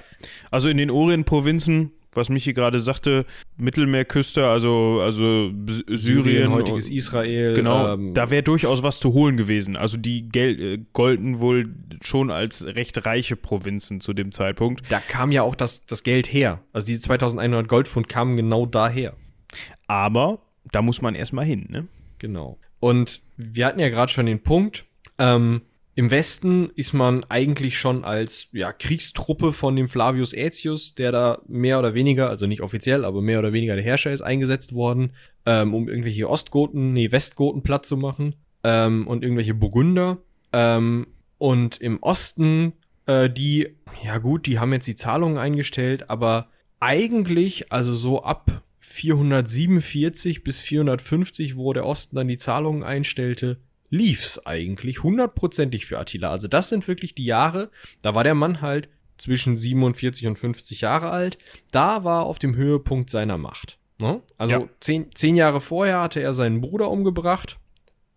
[0.50, 3.26] also in den Orientprovinzen was Michi gerade sagte,
[3.58, 5.52] Mittelmeerküste, also, also
[5.88, 7.54] Syrien, Syrien heutiges Israel.
[7.54, 9.76] Genau, ähm, da wäre durchaus was zu holen gewesen.
[9.76, 14.84] Also die Gel äh, golden wohl schon als recht reiche Provinzen zu dem Zeitpunkt.
[14.90, 16.62] Da kam ja auch das, das Geld her.
[16.74, 19.14] Also diese 2100 Goldpfund kamen genau daher.
[19.88, 20.40] Aber
[20.72, 21.88] da muss man erstmal hin, ne?
[22.20, 22.58] Genau.
[22.80, 24.86] Und wir hatten ja gerade schon den Punkt,
[25.18, 25.62] ähm,
[25.96, 31.42] im Westen ist man eigentlich schon als ja, Kriegstruppe von dem Flavius Aetius, der da
[31.48, 35.12] mehr oder weniger, also nicht offiziell, aber mehr oder weniger der Herrscher ist, eingesetzt worden,
[35.46, 40.18] ähm, um irgendwelche Ostgoten, nee, Westgoten platt zu machen ähm, und irgendwelche Burgunder.
[40.52, 42.74] Ähm, und im Osten,
[43.06, 48.64] äh, die, ja gut, die haben jetzt die Zahlungen eingestellt, aber eigentlich, also so ab
[48.80, 53.60] 447 bis 450, wo der Osten dann die Zahlungen einstellte,
[53.94, 56.32] lief's eigentlich hundertprozentig für Attila.
[56.32, 57.70] Also das sind wirklich die Jahre,
[58.02, 61.38] da war der Mann halt zwischen 47 und 50 Jahre alt.
[61.72, 63.78] Da war auf dem Höhepunkt seiner Macht.
[64.02, 64.22] Ne?
[64.40, 64.70] Also ja.
[64.80, 67.60] zehn, zehn Jahre vorher hatte er seinen Bruder umgebracht,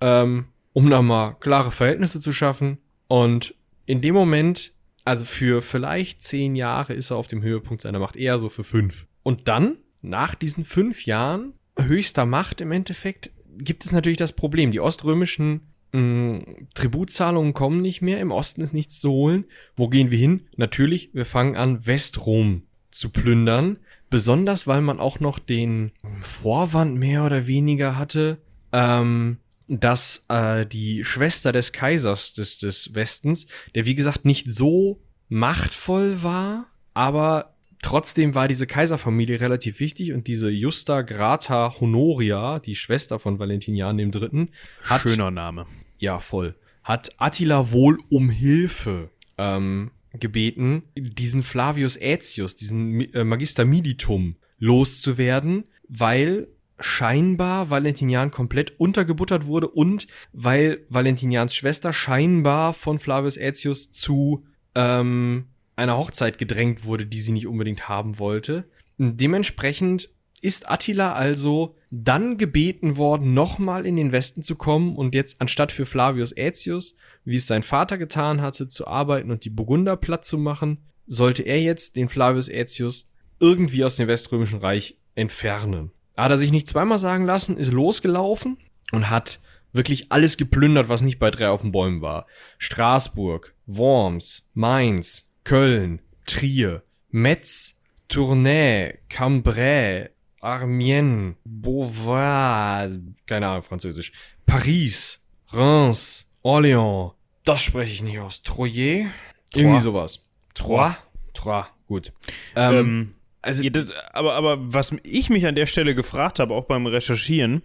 [0.00, 2.78] ähm, um da mal klare Verhältnisse zu schaffen.
[3.06, 3.54] Und
[3.84, 4.72] in dem Moment,
[5.04, 8.64] also für vielleicht zehn Jahre ist er auf dem Höhepunkt seiner Macht, eher so für
[8.64, 9.06] fünf.
[9.22, 14.70] Und dann, nach diesen fünf Jahren höchster Macht im Endeffekt, gibt es natürlich das Problem.
[14.70, 18.20] Die oströmischen mh, mm, Tributzahlungen kommen nicht mehr.
[18.20, 19.44] Im Osten ist nichts zu holen.
[19.76, 20.42] Wo gehen wir hin?
[20.56, 23.78] Natürlich, wir fangen an, Westrom zu plündern.
[24.08, 28.38] Besonders, weil man auch noch den Vorwand mehr oder weniger hatte,
[28.72, 29.38] ähm,
[29.68, 36.22] dass äh, die Schwester des Kaisers des, des Westens, der wie gesagt nicht so machtvoll
[36.22, 43.18] war, aber Trotzdem war diese Kaiserfamilie relativ wichtig und diese Justa Grata Honoria, die Schwester
[43.18, 44.48] von Valentinian III.,
[44.84, 45.66] hat, schöner Name,
[45.98, 53.64] ja voll, hat Attila wohl um Hilfe ähm, gebeten, diesen Flavius Aetius, diesen äh, Magister
[53.64, 56.48] Militum loszuwerden, weil
[56.78, 65.46] scheinbar Valentinian komplett untergebuttert wurde und weil Valentinians Schwester scheinbar von Flavius Aetius zu ähm,
[65.76, 68.68] einer Hochzeit gedrängt wurde, die sie nicht unbedingt haben wollte.
[68.98, 70.10] Dementsprechend
[70.40, 75.72] ist Attila also dann gebeten worden, nochmal in den Westen zu kommen und jetzt anstatt
[75.72, 80.24] für Flavius Aetius, wie es sein Vater getan hatte, zu arbeiten und die Burgunder platt
[80.24, 85.92] zu machen, sollte er jetzt den Flavius Aetius irgendwie aus dem Weströmischen Reich entfernen.
[86.16, 88.58] Hat er sich nicht zweimal sagen lassen, ist losgelaufen
[88.92, 89.40] und hat
[89.72, 92.26] wirklich alles geplündert, was nicht bei drei auf den Bäumen war.
[92.58, 102.90] Straßburg, Worms, Mainz, Köln, Trier, Metz, Tournai, Cambrai, Armiens, Beauvoir,
[103.26, 104.10] keine Ahnung, Französisch,
[104.44, 107.12] Paris, Reims, Orléans,
[107.44, 109.06] das spreche ich nicht aus, Troyes,
[109.54, 110.20] irgendwie sowas.
[110.54, 110.96] Troyes,
[111.32, 112.12] Troyes, gut.
[112.56, 116.54] Ähm, ähm, also, ja, das, aber, aber was ich mich an der Stelle gefragt habe,
[116.54, 117.62] auch beim Recherchieren,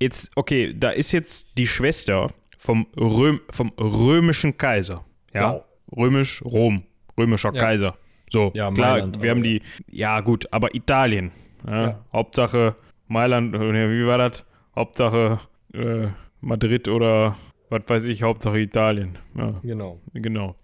[0.00, 5.04] jetzt, okay, da ist jetzt die Schwester vom, Röm, vom römischen Kaiser.
[5.32, 5.52] Ja.
[5.52, 5.64] Wow.
[5.96, 6.84] Römisch, Rom.
[7.18, 7.60] Römischer ja.
[7.60, 7.96] Kaiser.
[8.28, 9.60] So, ja, klar, Mailand, wir haben die,
[9.90, 11.32] ja gut, aber Italien.
[11.66, 12.00] Ja.
[12.12, 12.74] Hauptsache
[13.08, 14.44] Mailand, äh, wie war das?
[14.74, 15.38] Hauptsache
[15.74, 16.08] äh,
[16.40, 17.36] Madrid oder
[17.68, 19.18] was weiß ich, Hauptsache Italien.
[19.62, 20.00] Genau.
[20.12, 20.56] Genau.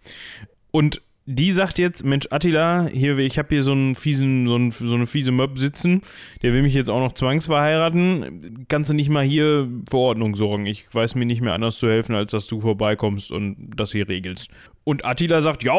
[0.71, 4.71] Und die sagt jetzt, Mensch, Attila, hier, ich habe hier so einen fiesen, so, einen,
[4.71, 6.01] so eine fiese Möb sitzen,
[6.43, 8.65] der will mich jetzt auch noch zwangsverheiraten.
[8.69, 10.67] Kannst du nicht mal hier für Ordnung sorgen?
[10.67, 14.09] Ich weiß mir nicht mehr anders zu helfen, als dass du vorbeikommst und das hier
[14.09, 14.51] regelst.
[14.85, 15.75] Und Attila sagt, ja,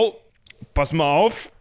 [0.74, 1.52] pass mal auf,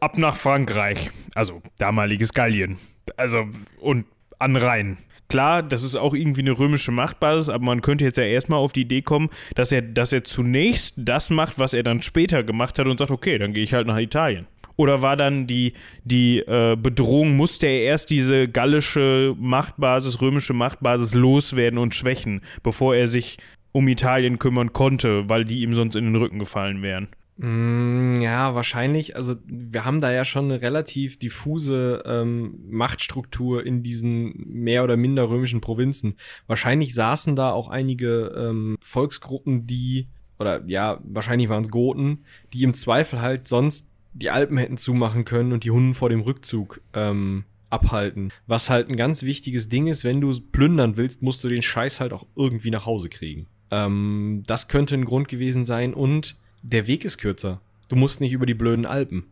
[0.00, 1.10] ab nach Frankreich.
[1.34, 2.78] Also damaliges Gallien.
[3.16, 3.46] Also
[3.80, 4.06] und
[4.38, 4.98] an Rhein.
[5.28, 8.74] Klar, das ist auch irgendwie eine römische Machtbasis, aber man könnte jetzt ja erstmal auf
[8.74, 12.78] die Idee kommen, dass er, dass er zunächst das macht, was er dann später gemacht
[12.78, 14.46] hat und sagt, okay, dann gehe ich halt nach Italien.
[14.76, 15.72] Oder war dann die,
[16.04, 22.94] die äh, Bedrohung, musste er erst diese gallische Machtbasis, römische Machtbasis loswerden und schwächen, bevor
[22.94, 23.38] er sich
[23.72, 27.08] um Italien kümmern konnte, weil die ihm sonst in den Rücken gefallen wären?
[27.38, 29.16] Mm, ja, wahrscheinlich.
[29.16, 34.96] Also wir haben da ja schon eine relativ diffuse ähm, Machtstruktur in diesen mehr oder
[34.96, 36.16] minder römischen Provinzen.
[36.46, 40.08] Wahrscheinlich saßen da auch einige ähm, Volksgruppen, die,
[40.38, 45.24] oder ja, wahrscheinlich waren es Goten, die im Zweifel halt sonst die Alpen hätten zumachen
[45.24, 48.30] können und die Hunden vor dem Rückzug ähm, abhalten.
[48.46, 52.00] Was halt ein ganz wichtiges Ding ist, wenn du plündern willst, musst du den Scheiß
[52.00, 53.46] halt auch irgendwie nach Hause kriegen.
[53.70, 57.60] Ähm, das könnte ein Grund gewesen sein und der Weg ist kürzer.
[57.88, 59.26] Du musst nicht über die blöden Alpen.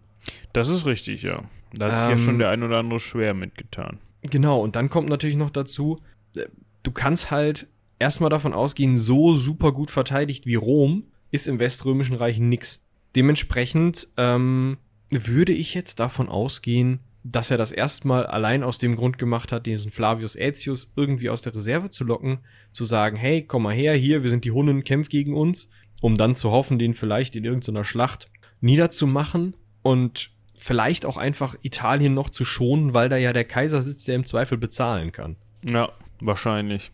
[0.53, 1.45] Das ist richtig, ja.
[1.73, 3.99] Da hat sich ähm, ja schon der ein oder andere schwer mitgetan.
[4.23, 6.01] Genau, und dann kommt natürlich noch dazu,
[6.37, 6.47] äh,
[6.83, 7.69] du kannst halt
[7.99, 12.85] erstmal davon ausgehen, so super gut verteidigt wie Rom ist im Weströmischen Reich nix.
[13.15, 14.79] Dementsprechend ähm,
[15.11, 19.67] würde ich jetzt davon ausgehen, dass er das erstmal allein aus dem Grund gemacht hat,
[19.67, 22.39] diesen Flavius Aetius irgendwie aus der Reserve zu locken,
[22.73, 25.69] zu sagen, hey, komm mal her, hier, wir sind die Hunnen, kämpf gegen uns
[26.01, 28.29] um dann zu hoffen, den vielleicht in irgendeiner Schlacht
[28.61, 34.07] niederzumachen und vielleicht auch einfach Italien noch zu schonen, weil da ja der Kaiser sitzt,
[34.09, 35.37] der im Zweifel bezahlen kann.
[35.69, 35.91] Ja,
[36.21, 36.93] wahrscheinlich.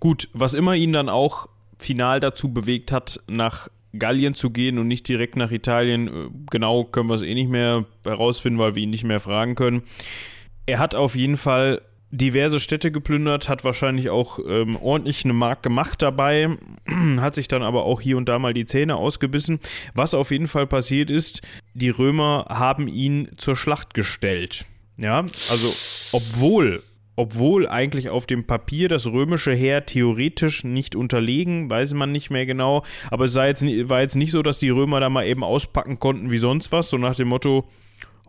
[0.00, 1.48] Gut, was immer ihn dann auch
[1.78, 6.84] final dazu bewegt hat, nach Gallien zu gehen und nicht direkt nach Italien, äh, genau
[6.84, 9.82] können wir es eh nicht mehr herausfinden, weil wir ihn nicht mehr fragen können.
[10.66, 11.82] Er hat auf jeden Fall
[12.16, 16.56] diverse Städte geplündert, hat wahrscheinlich auch ähm, ordentlich eine Mark gemacht dabei,
[17.18, 19.60] hat sich dann aber auch hier und da mal die Zähne ausgebissen.
[19.94, 21.42] Was auf jeden Fall passiert ist,
[21.74, 24.64] die Römer haben ihn zur Schlacht gestellt.
[24.96, 25.74] Ja, also
[26.12, 26.82] obwohl
[27.16, 32.44] obwohl eigentlich auf dem Papier das römische Heer theoretisch nicht unterlegen, weiß man nicht mehr
[32.46, 36.00] genau, aber es jetzt, war jetzt nicht so, dass die Römer da mal eben auspacken
[36.00, 37.68] konnten wie sonst was, so nach dem Motto,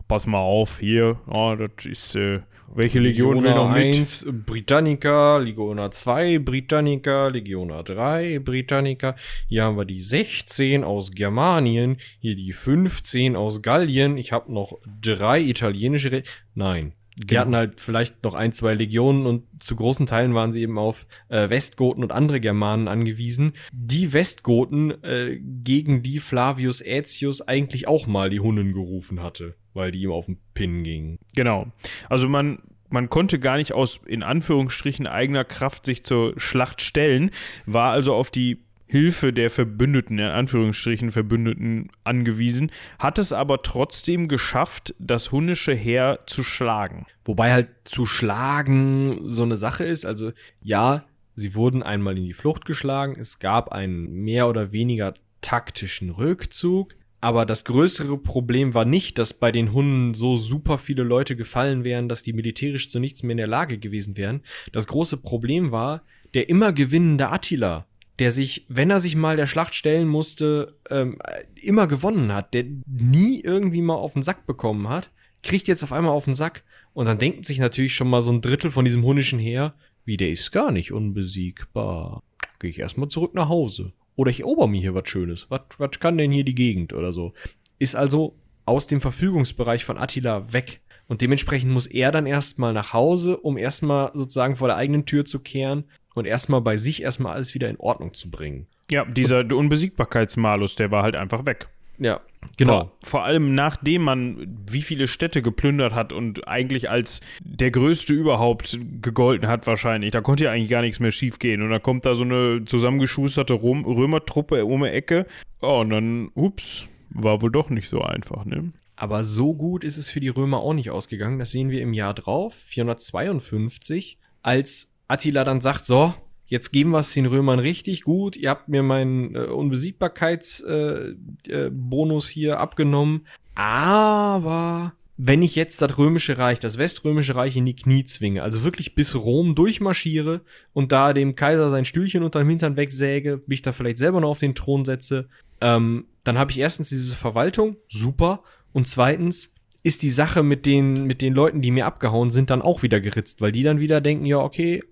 [0.06, 2.40] pass mal auf, hier, oh, das ist, äh,
[2.74, 3.94] welche Legion will noch mit?
[3.94, 9.14] 1 Britannica, Legiona 2 Britannica, Legiona 3 Britannica.
[9.48, 14.16] Hier haben wir die 16 aus Germanien, hier die 15 aus Gallien.
[14.18, 16.12] Ich habe noch drei italienische.
[16.12, 16.22] Re
[16.54, 17.40] Nein, die genau.
[17.40, 21.06] hatten halt vielleicht noch ein, zwei Legionen und zu großen Teilen waren sie eben auf
[21.28, 23.52] äh, Westgoten und andere Germanen angewiesen.
[23.72, 29.92] Die Westgoten, äh, gegen die Flavius Aetius eigentlich auch mal die Hunnen gerufen hatte weil
[29.92, 31.18] die ihm auf den Pin gingen.
[31.34, 31.66] Genau.
[32.08, 32.58] Also man,
[32.88, 37.30] man konnte gar nicht aus, in Anführungsstrichen, eigener Kraft sich zur Schlacht stellen,
[37.66, 38.58] war also auf die
[38.88, 46.20] Hilfe der Verbündeten, in Anführungsstrichen Verbündeten, angewiesen, hat es aber trotzdem geschafft, das hunnische Heer
[46.26, 47.06] zu schlagen.
[47.24, 50.30] Wobei halt zu schlagen so eine Sache ist, also
[50.62, 51.04] ja,
[51.34, 56.94] sie wurden einmal in die Flucht geschlagen, es gab einen mehr oder weniger taktischen Rückzug,
[57.26, 61.84] aber das größere Problem war nicht, dass bei den Hunden so super viele Leute gefallen
[61.84, 64.42] wären, dass die militärisch zu nichts mehr in der Lage gewesen wären.
[64.72, 66.02] Das große Problem war
[66.34, 67.86] der immer gewinnende Attila,
[68.20, 71.18] der sich, wenn er sich mal der Schlacht stellen musste, ähm,
[71.60, 75.10] immer gewonnen hat, der nie irgendwie mal auf den Sack bekommen hat
[75.46, 76.64] kriegt jetzt auf einmal auf den Sack.
[76.92, 79.74] Und dann denkt sich natürlich schon mal so ein Drittel von diesem hunnischen Heer,
[80.04, 82.22] wie der ist gar nicht unbesiegbar.
[82.58, 83.92] Gehe ich erstmal zurück nach Hause.
[84.16, 85.46] Oder ich erober mir hier was Schönes.
[85.50, 87.34] Was, was kann denn hier die Gegend oder so?
[87.78, 90.80] Ist also aus dem Verfügungsbereich von Attila weg.
[91.08, 95.24] Und dementsprechend muss er dann erstmal nach Hause, um erstmal sozusagen vor der eigenen Tür
[95.24, 98.66] zu kehren und erstmal bei sich erstmal alles wieder in Ordnung zu bringen.
[98.90, 101.68] Ja, dieser Unbesiegbarkeitsmalus, der war halt einfach weg.
[101.98, 102.20] Ja,
[102.56, 102.80] genau.
[102.80, 108.12] Vor, vor, allem nachdem man wie viele Städte geplündert hat und eigentlich als der größte
[108.12, 110.10] überhaupt gegolten hat wahrscheinlich.
[110.10, 111.62] Da konnte ja eigentlich gar nichts mehr schief gehen.
[111.62, 115.26] Und dann kommt da so eine zusammengeschusterte Rom Römertruppe um die Ecke.
[115.62, 118.72] Oh, und dann, ups, war wohl doch nicht so einfach, ne?
[118.96, 121.38] Aber so gut ist es für die Römer auch nicht ausgegangen.
[121.38, 126.14] Das sehen wir im Jahr drauf, 452, als Attila dann sagt, so,
[126.46, 128.36] jetzt geben wir es den Römern richtig gut.
[128.36, 133.26] Ihr habt mir meinen äh, Unbesiegbarkeitsbonus äh, äh, hier abgenommen.
[133.54, 138.64] Aber wenn ich jetzt das römische Reich, das weströmische Reich in die Knie zwinge, also
[138.64, 140.42] wirklich bis Rom durchmarschiere
[140.74, 144.30] und da dem Kaiser sein Stühlchen unter dem Hintern wegsäge, mich da vielleicht selber noch
[144.30, 145.28] auf den Thron setze,
[145.62, 148.42] ähm, dann habe ich erstens diese Verwaltung, super,
[148.72, 152.60] und zweitens ist die Sache mit den, mit den Leuten, die mir abgehauen sind, dann
[152.60, 154.82] auch wieder geritzt, weil die dann wieder denken, ja, okay,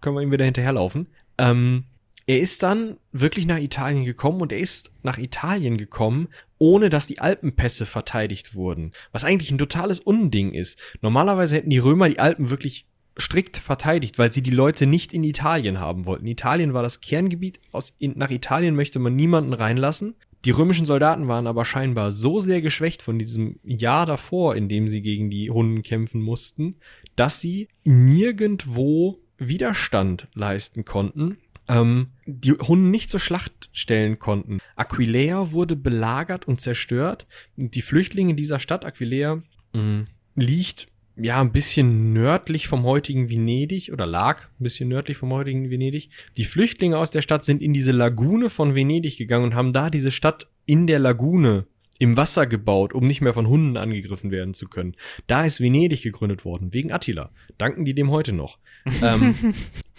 [0.00, 1.08] können wir ihm wieder hinterherlaufen.
[1.38, 1.84] Ähm,
[2.26, 6.28] er ist dann wirklich nach Italien gekommen und er ist nach Italien gekommen,
[6.58, 8.92] ohne dass die Alpenpässe verteidigt wurden.
[9.10, 10.78] Was eigentlich ein totales Unding ist.
[11.00, 12.86] Normalerweise hätten die Römer die Alpen wirklich
[13.18, 16.26] strikt verteidigt, weil sie die Leute nicht in Italien haben wollten.
[16.26, 17.60] Italien war das Kerngebiet.
[17.72, 20.14] Aus, nach Italien möchte man niemanden reinlassen.
[20.44, 24.88] Die römischen Soldaten waren aber scheinbar so sehr geschwächt von diesem Jahr davor, in dem
[24.88, 26.76] sie gegen die Hunden kämpfen mussten,
[27.14, 34.58] dass sie nirgendwo Widerstand leisten konnten, ähm, die Hunden nicht zur Schlacht stellen konnten.
[34.76, 37.26] Aquileia wurde belagert und zerstört.
[37.56, 44.06] Die Flüchtlinge dieser Stadt, Aquileia, mh, liegt ja ein bisschen nördlich vom heutigen Venedig oder
[44.06, 46.10] lag ein bisschen nördlich vom heutigen Venedig.
[46.36, 49.90] Die Flüchtlinge aus der Stadt sind in diese Lagune von Venedig gegangen und haben da
[49.90, 51.66] diese Stadt in der Lagune
[52.00, 54.96] im Wasser gebaut, um nicht mehr von Hunden angegriffen werden zu können.
[55.26, 57.30] Da ist Venedig gegründet worden, wegen Attila.
[57.58, 58.58] Danken die dem heute noch.
[59.02, 59.34] ähm,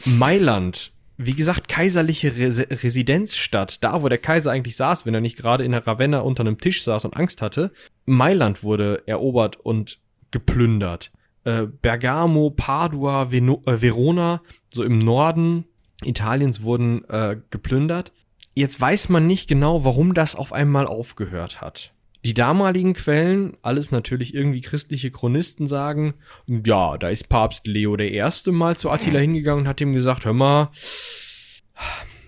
[0.05, 5.37] Mailand, wie gesagt, kaiserliche Res Residenzstadt, da wo der Kaiser eigentlich saß, wenn er nicht
[5.37, 7.71] gerade in der Ravenna unter einem Tisch saß und Angst hatte.
[8.05, 9.99] Mailand wurde erobert und
[10.31, 11.11] geplündert.
[11.43, 15.65] Äh, Bergamo, Padua, Veno äh, Verona, so im Norden
[16.03, 18.11] Italiens wurden äh, geplündert.
[18.53, 21.93] Jetzt weiß man nicht genau, warum das auf einmal aufgehört hat.
[22.23, 26.13] Die damaligen Quellen, alles natürlich irgendwie christliche Chronisten sagen,
[26.45, 28.21] ja, da ist Papst Leo I.
[28.51, 30.69] mal zu Attila hingegangen und hat ihm gesagt, hör mal,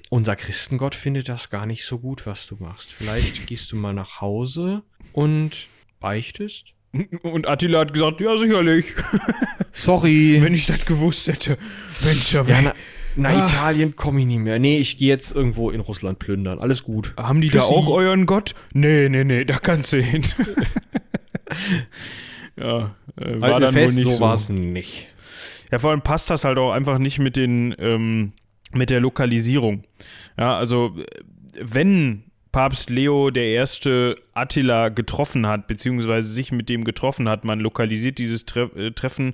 [0.09, 2.91] unser Christengott findet das gar nicht so gut, was du machst.
[2.93, 5.67] Vielleicht gehst du mal nach Hause und
[5.99, 6.74] beichtest.
[7.24, 8.93] Und Attila hat gesagt, ja, sicherlich.
[9.74, 10.38] Sorry.
[10.41, 11.57] Wenn ich das gewusst hätte.
[12.03, 12.74] Mensch, ja, na,
[13.16, 13.45] na ah.
[13.45, 14.59] Italien komme ich nicht mehr.
[14.59, 16.59] Nee, ich gehe jetzt irgendwo in Russland plündern.
[16.59, 17.14] Alles gut.
[17.18, 17.68] Haben die Tschüssi.
[17.68, 18.53] da auch euren Gott?
[18.74, 20.24] Nee, nee, nee, da kannst du hin.
[22.57, 24.18] ja, äh, war halt dann fest, wohl nicht so.
[24.18, 24.20] so.
[24.20, 25.07] war es nicht.
[25.72, 28.34] Ja, vor allem passt das halt auch einfach nicht mit den, ähm,
[28.74, 29.84] mit der Lokalisierung.
[30.38, 30.95] Ja, also,
[31.59, 33.63] wenn Papst Leo I.
[34.35, 37.43] Attila getroffen hat, beziehungsweise sich mit dem getroffen hat.
[37.43, 39.33] Man lokalisiert dieses Tre äh, Treffen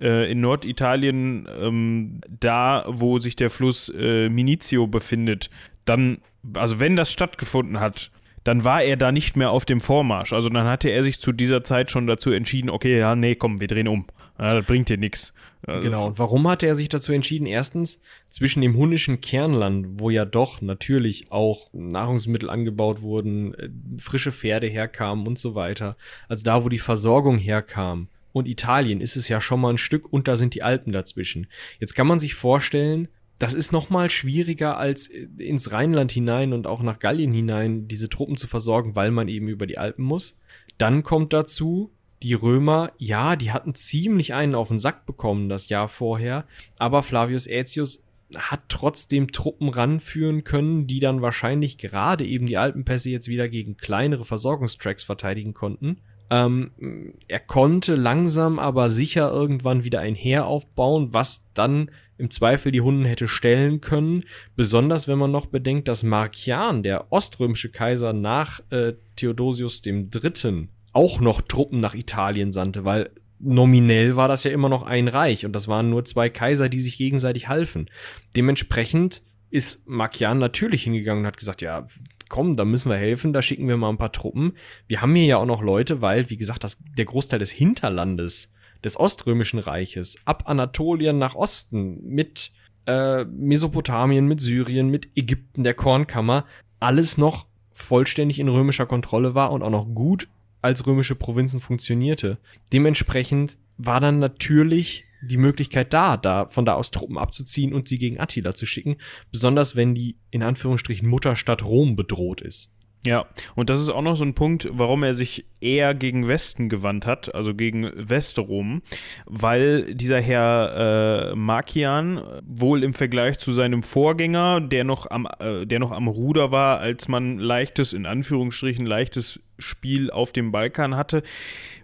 [0.00, 5.48] äh, in Norditalien, ähm, da wo sich der Fluss äh, Minizio befindet.
[5.86, 6.18] Dann,
[6.54, 8.10] also wenn das stattgefunden hat,
[8.48, 10.32] dann war er da nicht mehr auf dem Vormarsch.
[10.32, 13.60] Also dann hatte er sich zu dieser Zeit schon dazu entschieden, okay, ja, nee, komm,
[13.60, 14.06] wir drehen um.
[14.38, 15.34] Ja, das bringt dir nichts.
[15.66, 17.44] Genau, und warum hatte er sich dazu entschieden?
[17.44, 23.68] Erstens, zwischen dem hunnischen Kernland, wo ja doch natürlich auch Nahrungsmittel angebaut wurden, äh,
[23.98, 25.98] frische Pferde herkamen und so weiter.
[26.26, 28.08] Also da, wo die Versorgung herkam.
[28.32, 31.48] Und Italien ist es ja schon mal ein Stück und da sind die Alpen dazwischen.
[31.80, 33.08] Jetzt kann man sich vorstellen,
[33.38, 38.08] das ist noch mal schwieriger als ins Rheinland hinein und auch nach Gallien hinein diese
[38.08, 40.38] Truppen zu versorgen, weil man eben über die Alpen muss.
[40.76, 45.68] Dann kommt dazu, die Römer, ja, die hatten ziemlich einen auf den Sack bekommen das
[45.68, 46.46] Jahr vorher,
[46.78, 48.02] aber Flavius Aetius
[48.36, 53.76] hat trotzdem Truppen ranführen können, die dann wahrscheinlich gerade eben die Alpenpässe jetzt wieder gegen
[53.76, 55.98] kleinere Versorgungstracks verteidigen konnten.
[56.30, 62.72] Ähm, er konnte langsam aber sicher irgendwann wieder ein Heer aufbauen, was dann im Zweifel
[62.72, 64.24] die Hunden hätte stellen können.
[64.56, 71.20] Besonders wenn man noch bedenkt, dass Markian, der oströmische Kaiser nach äh, Theodosius III., auch
[71.20, 75.52] noch Truppen nach Italien sandte, weil nominell war das ja immer noch ein Reich und
[75.52, 77.88] das waren nur zwei Kaiser, die sich gegenseitig halfen.
[78.36, 81.86] Dementsprechend ist Makian natürlich hingegangen und hat gesagt, ja,
[82.28, 84.52] komm, da müssen wir helfen, da schicken wir mal ein paar Truppen.
[84.86, 88.50] Wir haben hier ja auch noch Leute, weil, wie gesagt, das, der Großteil des Hinterlandes
[88.84, 92.52] des Oströmischen Reiches, ab Anatolien nach Osten, mit
[92.86, 96.44] äh, Mesopotamien, mit Syrien, mit Ägypten, der Kornkammer,
[96.80, 100.28] alles noch vollständig in römischer Kontrolle war und auch noch gut
[100.62, 102.38] als römische Provinzen funktionierte.
[102.72, 107.98] Dementsprechend war dann natürlich die Möglichkeit da, da von da aus Truppen abzuziehen und sie
[107.98, 108.96] gegen Attila zu schicken,
[109.32, 112.74] besonders wenn die in Anführungsstrichen Mutterstadt Rom bedroht ist.
[113.08, 116.68] Ja, und das ist auch noch so ein Punkt, warum er sich eher gegen Westen
[116.68, 118.82] gewandt hat, also gegen Westrom,
[119.24, 125.64] weil dieser Herr äh, Markian wohl im Vergleich zu seinem Vorgänger, der noch am, äh,
[125.64, 130.94] der noch am Ruder war, als man leichtes, in Anführungsstrichen, leichtes Spiel auf dem Balkan
[130.94, 131.22] hatte,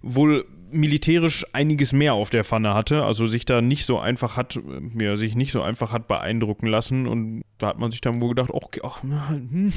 [0.03, 0.45] wohl
[0.75, 4.61] militärisch einiges mehr auf der Pfanne hatte, also sich da nicht so einfach hat,
[4.99, 8.31] ja, sich nicht so einfach hat beeindrucken lassen und da hat man sich dann wohl
[8.31, 9.73] gedacht, okay, ach, hm,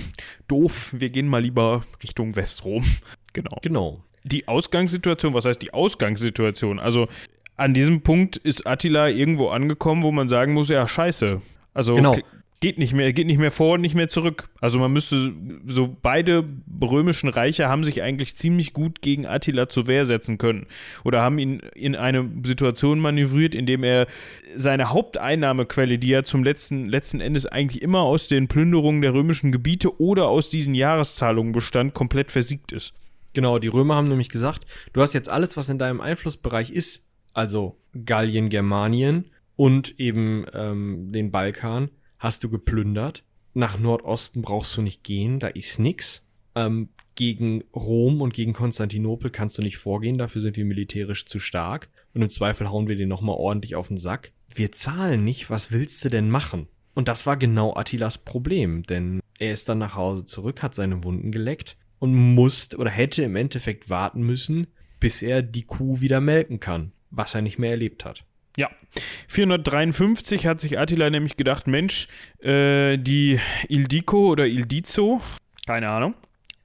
[0.48, 2.84] doof, wir gehen mal lieber Richtung Westrom.
[3.34, 3.58] Genau.
[3.62, 4.04] Genau.
[4.24, 6.80] Die Ausgangssituation, was heißt die Ausgangssituation?
[6.80, 7.08] Also
[7.56, 11.40] an diesem Punkt ist Attila irgendwo angekommen, wo man sagen muss, ja, scheiße.
[11.76, 12.16] Also Genau.
[12.60, 14.50] Geht nicht mehr, geht nicht mehr vor und nicht mehr zurück.
[14.60, 15.34] Also man müsste,
[15.66, 16.44] so beide
[16.82, 20.66] römischen Reiche haben sich eigentlich ziemlich gut gegen Attila zur Wehr setzen können.
[21.04, 24.08] Oder haben ihn in eine Situation manövriert, in dem er
[24.56, 29.52] seine Haupteinnahmequelle, die ja zum letzten, letzten Endes eigentlich immer aus den Plünderungen der römischen
[29.52, 32.94] Gebiete oder aus diesen Jahreszahlungen bestand, komplett versiegt ist.
[33.34, 37.06] Genau, die Römer haben nämlich gesagt, du hast jetzt alles, was in deinem Einflussbereich ist,
[37.34, 43.24] also Gallien, Germanien und eben ähm, den Balkan, hast du geplündert.
[43.54, 46.26] Nach Nordosten brauchst du nicht gehen, da ist nix.
[46.56, 51.40] Ähm, gegen Rom und gegen Konstantinopel kannst du nicht vorgehen, dafür sind wir militärisch zu
[51.40, 51.90] stark.
[52.14, 54.32] Und im Zweifel hauen wir den nochmal ordentlich auf den Sack.
[54.54, 56.68] Wir zahlen nicht, was willst du denn machen?
[56.94, 61.04] Und das war genau Attilas Problem, denn er ist dann nach Hause zurück, hat seine
[61.04, 64.68] Wunden geleckt und musste oder hätte im Endeffekt warten müssen,
[65.00, 68.26] bis er die Kuh wieder melken kann, was er nicht mehr erlebt hat.
[68.58, 68.70] Ja,
[69.28, 72.08] 453 hat sich Attila nämlich gedacht, Mensch,
[72.42, 73.40] äh, die
[73.70, 75.22] Ildico oder Ildizo,
[75.66, 76.16] keine Ahnung,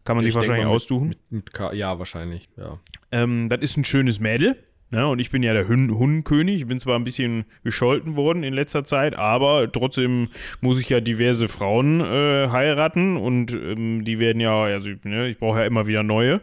[0.05, 1.09] kann man sich Ich denk wahrscheinlich mit- aussuchen.
[1.09, 2.79] Mit, mit K ja, wahrscheinlich, ja.
[3.13, 4.57] Ähm, das ist ein schönes Mädel.
[4.91, 6.61] Ja, und ich bin ja der Hun Hundenkönig.
[6.61, 10.29] Ich bin zwar ein bisschen gescholten worden in letzter Zeit, aber trotzdem
[10.61, 15.39] muss ich ja diverse Frauen äh, heiraten und ähm, die werden ja, also ne, ich
[15.39, 16.43] brauche ja immer wieder neue.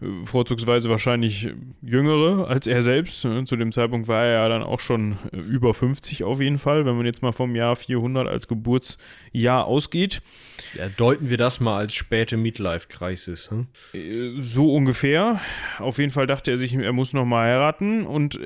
[0.00, 1.50] Äh, Vorzugsweise wahrscheinlich
[1.82, 3.24] jüngere als er selbst.
[3.24, 3.44] Ne?
[3.44, 6.86] Zu dem Zeitpunkt war er ja dann auch schon äh, über 50 auf jeden Fall,
[6.86, 10.22] wenn man jetzt mal vom Jahr 400 als Geburtsjahr ausgeht.
[10.74, 10.88] ja.
[10.88, 13.50] Deuten wir das mal als späte Midlife-Crisis.
[13.50, 13.66] Hm?
[13.92, 15.40] Äh, So ungefähr.
[15.78, 18.06] Auf jeden Fall dachte er sich, er muss noch mal heiraten.
[18.06, 18.38] Und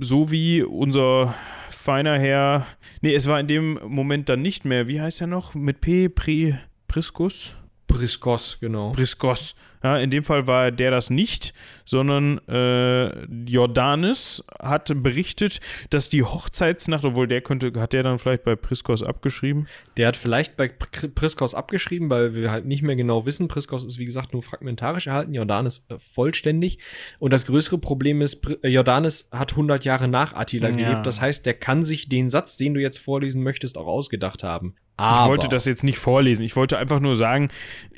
[0.00, 1.34] so wie unser
[1.70, 2.66] feiner Herr.
[3.02, 4.88] Nee, es war in dem Moment dann nicht mehr.
[4.88, 5.54] Wie heißt er noch?
[5.54, 6.08] Mit P.
[6.08, 6.54] Pri,
[6.88, 7.54] Priscus?
[7.86, 8.92] Priskos, genau.
[8.92, 9.54] Priskos.
[9.84, 11.52] Ja, in dem Fall war der das nicht,
[11.84, 15.60] sondern äh, Jordanes hat berichtet,
[15.90, 19.68] dass die Hochzeitsnacht, obwohl der könnte, hat der dann vielleicht bei Priskos abgeschrieben?
[19.98, 23.46] Der hat vielleicht bei Pr- Priskos abgeschrieben, weil wir halt nicht mehr genau wissen.
[23.46, 26.78] Priskos ist, wie gesagt, nur fragmentarisch erhalten, Jordanes äh, vollständig.
[27.18, 30.76] Und das größere Problem ist, Pri- äh, Jordanes hat 100 Jahre nach Attila Ja.
[30.76, 31.06] gelebt.
[31.06, 34.76] Das heißt, der kann sich den Satz, den du jetzt vorlesen möchtest, auch ausgedacht haben.
[34.96, 36.44] Ich wollte das jetzt nicht vorlesen.
[36.44, 37.48] Ich wollte einfach nur sagen,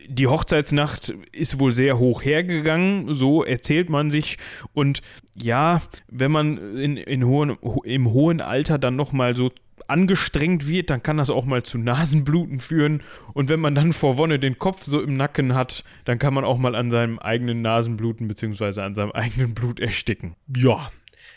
[0.09, 4.39] die Hochzeitsnacht ist wohl sehr hoch hergegangen, so erzählt man sich.
[4.73, 5.03] Und
[5.37, 9.51] ja, wenn man in, in hohen, ho- im hohen Alter dann nochmal so
[9.89, 13.03] angestrengt wird, dann kann das auch mal zu Nasenbluten führen.
[13.35, 16.45] Und wenn man dann vor Wonne den Kopf so im Nacken hat, dann kann man
[16.45, 18.81] auch mal an seinem eigenen Nasenbluten bzw.
[18.81, 20.35] an seinem eigenen Blut ersticken.
[20.57, 20.91] Ja,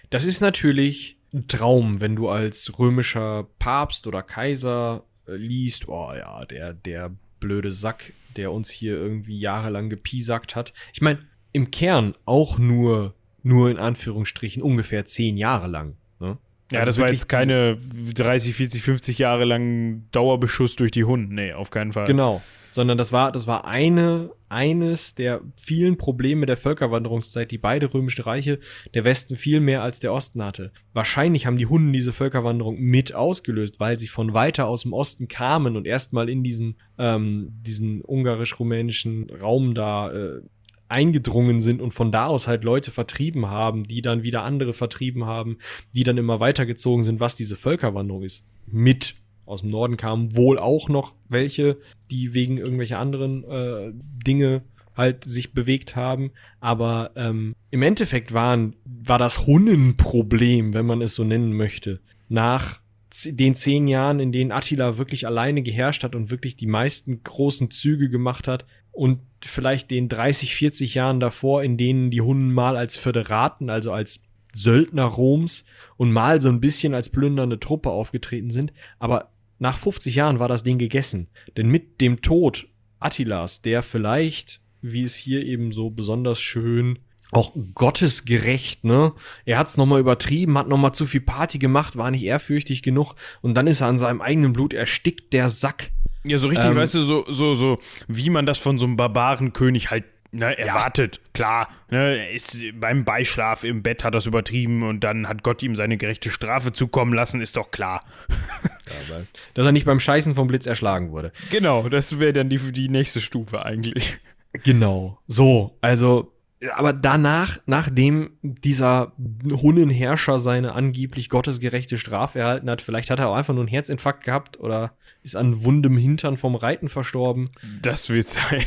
[0.09, 6.11] das ist natürlich ein Traum, wenn du als römischer Papst oder Kaiser äh, liest, oh
[6.17, 10.73] ja, der, der blöde Sack, der uns hier irgendwie jahrelang gepiesackt hat.
[10.93, 11.19] Ich meine,
[11.51, 15.95] im Kern auch nur, nur in Anführungsstrichen ungefähr zehn Jahre lang.
[16.19, 16.37] Ne?
[16.71, 17.77] Ja, Also das war jetzt keine
[18.13, 21.33] 30, 40, 50 Jahre lang Dauerbeschuss durch die Hunde.
[21.33, 22.05] Nee, auf keinen Fall.
[22.05, 22.41] Genau.
[22.71, 28.25] Sondern das war, das war eine, eines der vielen Probleme der Völkerwanderungszeit, die beide römische
[28.25, 28.59] Reiche,
[28.93, 30.71] der Westen viel mehr als der Osten hatte.
[30.93, 35.27] Wahrscheinlich haben die Hunden diese Völkerwanderung mit ausgelöst, weil sie von weiter aus dem Osten
[35.27, 40.41] kamen und erstmal in diesen, ähm, diesen ungarisch-rumänischen Raum da äh,
[40.89, 45.25] eingedrungen sind und von da aus halt Leute vertrieben haben, die dann wieder andere vertrieben
[45.25, 45.59] haben,
[45.93, 48.43] die dann immer weitergezogen sind, was diese Völkerwanderung ist.
[48.65, 49.15] Mit
[49.49, 51.77] aus dem Norden kamen wohl auch noch welche,
[52.11, 54.61] die wegen irgendwelcher anderen äh, Dinge
[54.95, 56.31] halt sich bewegt haben.
[56.59, 62.81] Aber ähm, im Endeffekt waren, war das Hunnenproblem, wenn man es so nennen möchte, nach
[63.25, 67.71] den zehn Jahren, in denen Attila wirklich alleine geherrscht hat und wirklich die meisten großen
[67.71, 72.77] Züge gemacht hat und vielleicht den 30, 40 Jahren davor, in denen die Hunnen mal
[72.77, 74.21] als Föderaten, also als
[74.53, 75.65] Söldner Roms
[75.97, 78.73] und mal so ein bisschen als plündernde Truppe aufgetreten sind.
[78.99, 81.27] Aber nach 50 Jahren war das Ding gegessen.
[81.57, 82.67] Denn mit dem Tod
[82.99, 86.99] Attilas, der vielleicht, wie es hier eben so besonders schön
[87.31, 89.13] auch gottesgerecht, ne?
[89.45, 93.53] Er hat's nochmal übertrieben, hat nochmal zu viel Party gemacht, war nicht ehrfürchtig genug und
[93.53, 95.91] dann ist er an seinem eigenen Blut erstickt, der Sack.
[96.25, 98.97] Ja, so richtig, ähm, weißt du, so, so, so, wie man das von so einem
[98.97, 101.17] Barbarenkönig halt ne, erwartet.
[101.17, 101.29] Ja.
[101.33, 105.61] Klar, ne, er ist beim Beischlaf im Bett hat das übertrieben und dann hat Gott
[105.63, 108.03] ihm seine gerechte Strafe zukommen lassen, ist doch klar.
[109.09, 109.21] Ja,
[109.53, 111.31] dass er nicht beim Scheißen vom Blitz erschlagen wurde.
[111.49, 114.17] Genau, das wäre dann die, die nächste Stufe eigentlich.
[114.63, 116.33] Genau, so, also
[116.75, 119.13] aber danach, nachdem dieser
[119.49, 124.25] Hunnenherrscher seine angeblich gottesgerechte Strafe erhalten hat, vielleicht hat er auch einfach nur einen Herzinfarkt
[124.25, 127.49] gehabt oder ist an wundem Hintern vom Reiten verstorben.
[127.81, 128.65] Das wird sein.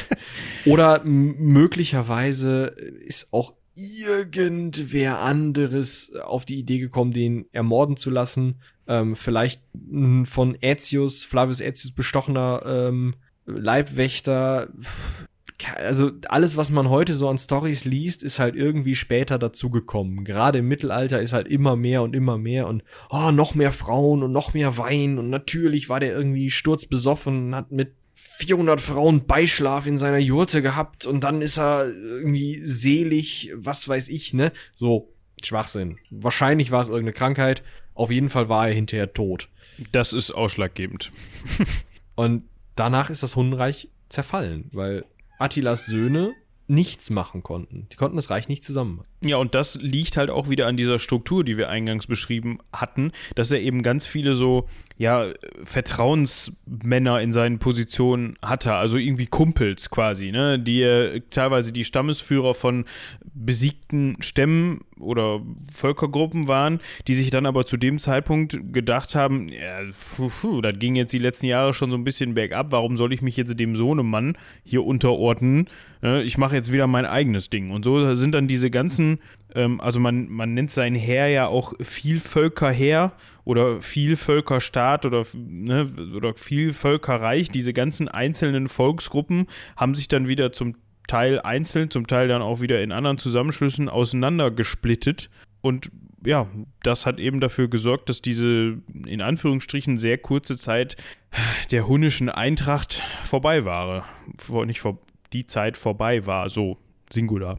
[0.66, 2.74] oder möglicherweise
[3.06, 8.60] ist auch irgendwer anderes auf die Idee gekommen, den ermorden zu lassen.
[8.88, 9.62] Ähm, vielleicht
[10.24, 13.14] von Aetius, Flavius Aetius bestochener ähm,
[13.46, 14.68] Leibwächter
[15.76, 20.24] also alles, was man heute so an Stories liest, ist halt irgendwie später dazugekommen.
[20.24, 24.22] Gerade im Mittelalter ist halt immer mehr und immer mehr und oh, noch mehr Frauen
[24.22, 29.26] und noch mehr Wein und natürlich war der irgendwie sturzbesoffen und hat mit 400 Frauen
[29.26, 34.52] Beischlaf in seiner Jurte gehabt und dann ist er irgendwie selig, was weiß ich, ne?
[34.74, 35.12] So,
[35.44, 35.98] Schwachsinn.
[36.10, 37.62] Wahrscheinlich war es irgendeine Krankheit.
[37.94, 39.48] Auf jeden Fall war er hinterher tot.
[39.92, 41.12] Das ist ausschlaggebend.
[42.14, 45.04] und danach ist das Hundenreich zerfallen, weil
[45.38, 46.34] Attilas Söhne
[46.68, 47.88] nichts machen konnten.
[47.90, 49.04] Die konnten das Reich nicht zusammen.
[49.24, 53.12] Ja, und das liegt halt auch wieder an dieser Struktur, die wir eingangs beschrieben hatten,
[53.36, 54.68] dass er eben ganz viele so,
[54.98, 55.28] ja,
[55.64, 62.54] Vertrauensmänner in seinen Positionen hatte, also irgendwie Kumpels quasi, ne, die äh, teilweise die Stammesführer
[62.54, 62.84] von
[63.34, 65.40] besiegten Stämmen oder
[65.72, 69.80] Völkergruppen waren, die sich dann aber zu dem Zeitpunkt gedacht haben, ja,
[70.16, 73.12] puh, puh, das ging jetzt die letzten Jahre schon so ein bisschen bergab, warum soll
[73.12, 75.68] ich mich jetzt dem Sohnemann hier unterordnen?
[76.24, 77.70] Ich mache jetzt wieder mein eigenes Ding.
[77.70, 79.11] Und so sind dann diese ganzen
[79.54, 83.12] ähm, also man, man nennt sein Heer ja auch Vielvölkerheer
[83.44, 87.50] oder Vielvölkerstaat oder, ne, oder Vielvölkerreich.
[87.50, 89.46] Diese ganzen einzelnen Volksgruppen
[89.76, 93.88] haben sich dann wieder zum Teil einzeln, zum Teil dann auch wieder in anderen Zusammenschlüssen
[93.88, 95.30] auseinandergesplittet.
[95.60, 95.90] Und
[96.24, 96.46] ja,
[96.82, 100.96] das hat eben dafür gesorgt, dass diese in Anführungsstrichen sehr kurze Zeit
[101.70, 104.06] der hunnischen Eintracht vorbei war.
[104.66, 104.98] Nicht vor,
[105.32, 106.78] die Zeit vorbei war, so
[107.10, 107.58] singular.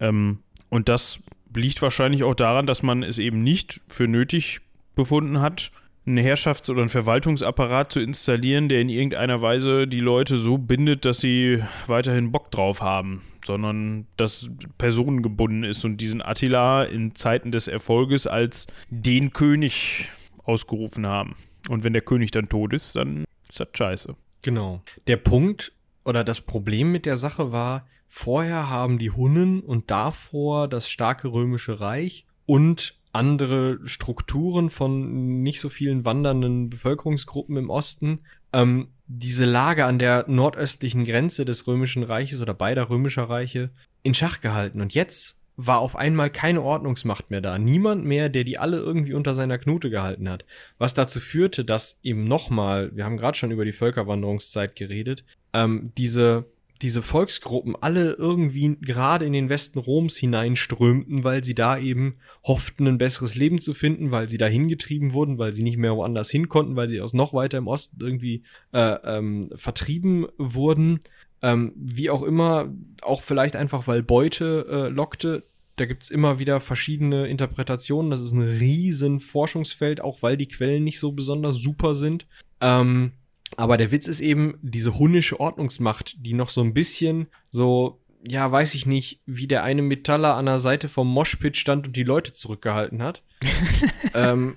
[0.00, 0.38] Ähm,
[0.70, 1.20] und das
[1.54, 4.60] liegt wahrscheinlich auch daran, dass man es eben nicht für nötig
[4.94, 5.70] befunden hat,
[6.06, 11.04] einen Herrschafts- oder einen Verwaltungsapparat zu installieren, der in irgendeiner Weise die Leute so bindet,
[11.04, 17.52] dass sie weiterhin Bock drauf haben, sondern dass personengebunden ist und diesen Attila in Zeiten
[17.52, 20.08] des Erfolges als den König
[20.42, 21.36] ausgerufen haben.
[21.68, 24.16] Und wenn der König dann tot ist, dann ist das scheiße.
[24.42, 24.82] Genau.
[25.06, 25.72] Der Punkt
[26.04, 31.28] oder das Problem mit der Sache war, Vorher haben die Hunnen und davor das starke
[31.28, 38.20] römische Reich und andere Strukturen von nicht so vielen wandernden Bevölkerungsgruppen im Osten
[38.52, 43.70] ähm, diese Lage an der nordöstlichen Grenze des römischen Reiches oder beider römischer Reiche
[44.02, 44.80] in Schach gehalten.
[44.80, 47.58] Und jetzt war auf einmal keine Ordnungsmacht mehr da.
[47.58, 50.44] Niemand mehr, der die alle irgendwie unter seiner Knute gehalten hat.
[50.78, 55.92] Was dazu führte, dass eben nochmal, wir haben gerade schon über die Völkerwanderungszeit geredet, ähm,
[55.98, 56.44] diese
[56.82, 62.86] diese Volksgruppen alle irgendwie gerade in den Westen Roms hineinströmten, weil sie da eben hofften,
[62.86, 66.30] ein besseres Leben zu finden, weil sie da hingetrieben wurden, weil sie nicht mehr woanders
[66.30, 71.00] hin konnten, weil sie aus noch weiter im Osten irgendwie äh, ähm, vertrieben wurden.
[71.42, 72.72] Ähm, wie auch immer,
[73.02, 75.44] auch vielleicht einfach, weil Beute äh, lockte.
[75.76, 78.10] Da gibt's immer wieder verschiedene Interpretationen.
[78.10, 82.26] Das ist ein riesen Forschungsfeld, auch weil die Quellen nicht so besonders super sind.
[82.60, 83.12] Ähm,
[83.56, 88.50] aber der Witz ist eben diese hunnische Ordnungsmacht, die noch so ein bisschen so, ja,
[88.50, 92.04] weiß ich nicht, wie der eine Metaller an der Seite vom Moshpit stand und die
[92.04, 93.22] Leute zurückgehalten hat.
[94.14, 94.56] ähm,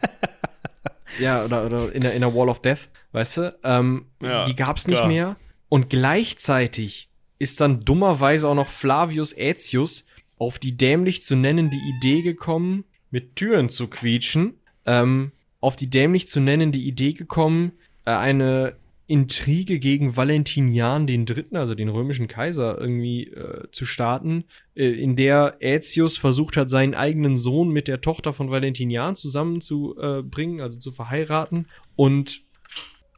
[1.19, 3.59] ja, oder, oder in, der, in der Wall of Death, weißt du?
[3.63, 5.07] Ähm, ja, die gab's nicht klar.
[5.07, 5.35] mehr.
[5.69, 10.05] Und gleichzeitig ist dann dummerweise auch noch Flavius Aetius
[10.37, 16.27] auf die dämlich zu nennende Idee gekommen, mit Türen zu quietschen, ähm, auf die dämlich
[16.27, 17.73] zu nennende Idee gekommen,
[18.05, 18.75] äh, eine
[19.12, 25.57] Intrige gegen Valentinian III., also den römischen Kaiser, irgendwie äh, zu starten, äh, in der
[25.62, 31.68] Aetius versucht hat, seinen eigenen Sohn mit der Tochter von Valentinian zusammenzubringen, also zu verheiraten
[31.97, 32.43] und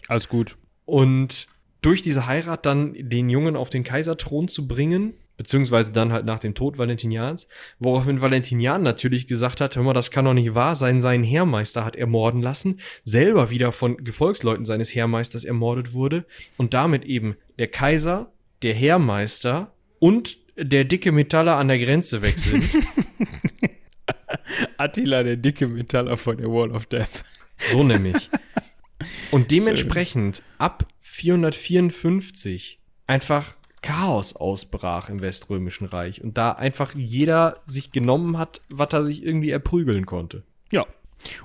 [0.08, 0.58] Alles gut.
[0.86, 1.48] und
[1.84, 6.40] durch diese Heirat dann den Jungen auf den Kaiserthron zu bringen, beziehungsweise dann halt nach
[6.40, 7.48] dem Tod Valentinians,
[7.80, 11.86] woraufhin Valentinian natürlich gesagt hat, hör mal, das kann doch nicht wahr sein, seinen Heermeister
[11.86, 16.26] hat ermorden lassen, selber wieder von Gefolgsleuten seines Heermeisters ermordet wurde
[16.58, 18.32] und damit eben der Kaiser,
[18.62, 22.70] der Heermeister und der dicke Metaller an der Grenze weg sind.
[24.78, 27.24] Attila, der dicke Metaller von der Wall of Death.
[27.72, 28.30] So nämlich.
[29.32, 37.92] Und dementsprechend ab 454 einfach Chaos ausbrach im Weströmischen Reich und da einfach jeder sich
[37.92, 40.44] genommen hat, was er sich irgendwie erprügeln konnte.
[40.72, 40.88] Ja.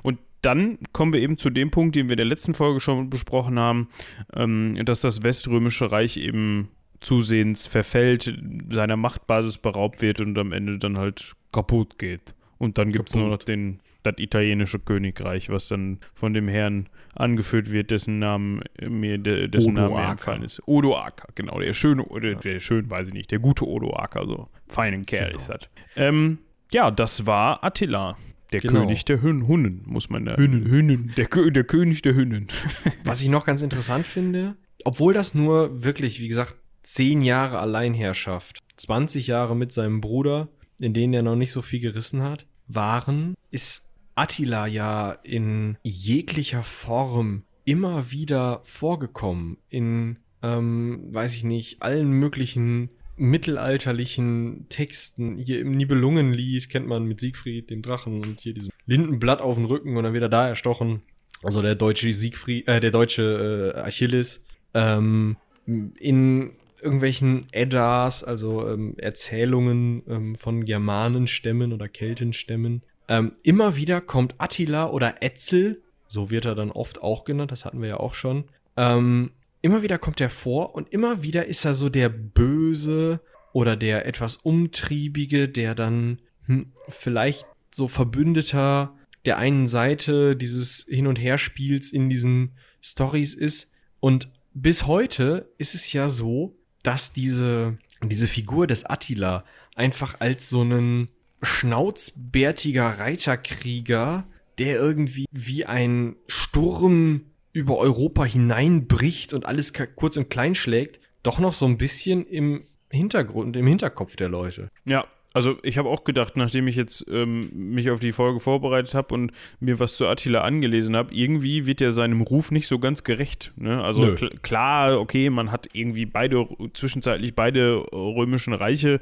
[0.02, 3.10] Und dann kommen wir eben zu dem Punkt, den wir in der letzten Folge schon
[3.10, 3.88] besprochen haben,
[4.34, 6.70] ähm, dass das Weströmische Reich eben
[7.00, 8.32] zusehends verfällt,
[8.70, 12.34] seiner Machtbasis beraubt wird und am Ende dann halt kaputt geht.
[12.58, 13.80] Und dann gibt es nur noch den,
[14.12, 19.74] das italienische Königreich, was dann von dem Herrn angeführt wird, dessen Namen mir de, dessen
[19.74, 20.10] Name mir Odoaker.
[20.12, 20.62] entfallen ist.
[20.66, 25.04] Odoaker, genau, der schöne, oder der schön, weiß ich nicht, der gute Odoaker, so feinen
[25.04, 25.38] Kerl Genau.
[25.38, 25.60] ist das.
[25.96, 26.38] Ähm,
[26.72, 28.16] ja, das war Attila.
[28.52, 28.80] Der Genau.
[28.80, 30.36] König der Hün Hunnen, muss man da.
[30.36, 30.64] Hünnen.
[30.64, 31.12] Hünnen.
[31.18, 32.46] Der, Kö der König der Hünnen.
[33.04, 38.60] Was ich noch ganz interessant finde, obwohl das nur wirklich, wie gesagt, zehn Jahre Alleinherrschaft,
[38.76, 40.48] 20 Jahre mit seinem Bruder,
[40.80, 43.87] in denen er noch nicht so viel gerissen hat, waren, ist
[44.18, 49.58] Attila ja in jeglicher Form immer wieder vorgekommen.
[49.68, 55.36] In, ähm, weiß ich nicht, allen möglichen mittelalterlichen Texten.
[55.36, 59.66] Hier im Nibelungenlied kennt man mit Siegfried, dem Drachen, und hier diesem Lindenblatt auf dem
[59.66, 61.02] Rücken und dann wird er da erstochen.
[61.44, 64.44] Also der deutsche Siegfried, äh, der deutsche äh, Achilles.
[64.74, 66.52] Ähm, in
[66.82, 72.82] irgendwelchen Eddas, also ähm, Erzählungen ähm, von Germanenstämmen oder Keltenstämmen.
[73.08, 77.64] Ähm, immer wieder kommt Attila oder Etzel, so wird er dann oft auch genannt, das
[77.64, 78.44] hatten wir ja auch schon.
[78.76, 79.32] Ähm,
[79.62, 83.20] immer wieder kommt er vor und immer wieder ist er so der Böse
[83.52, 88.94] oder der etwas Umtriebige, der dann hm, vielleicht so Verbündeter
[89.24, 93.72] der einen Seite dieses Hin- und Herspiels in diesen Stories ist.
[94.00, 99.44] Und bis heute ist es ja so, dass diese, diese Figur des Attila
[99.74, 101.10] einfach als so einen
[101.42, 104.26] schnauzbärtiger Reiterkrieger,
[104.58, 111.38] der irgendwie wie ein Sturm über Europa hineinbricht und alles kurz und klein schlägt, doch
[111.38, 114.68] noch so ein bisschen im Hintergrund, im Hinterkopf der Leute.
[114.84, 118.94] Ja, also ich habe auch gedacht, nachdem ich jetzt ähm, mich auf die Folge vorbereitet
[118.94, 122.78] habe und mir was zu Attila angelesen habe, irgendwie wird er seinem Ruf nicht so
[122.78, 123.52] ganz gerecht.
[123.56, 123.82] Ne?
[123.82, 129.00] Also kl klar, okay, man hat irgendwie beide, zwischenzeitlich beide römischen Reiche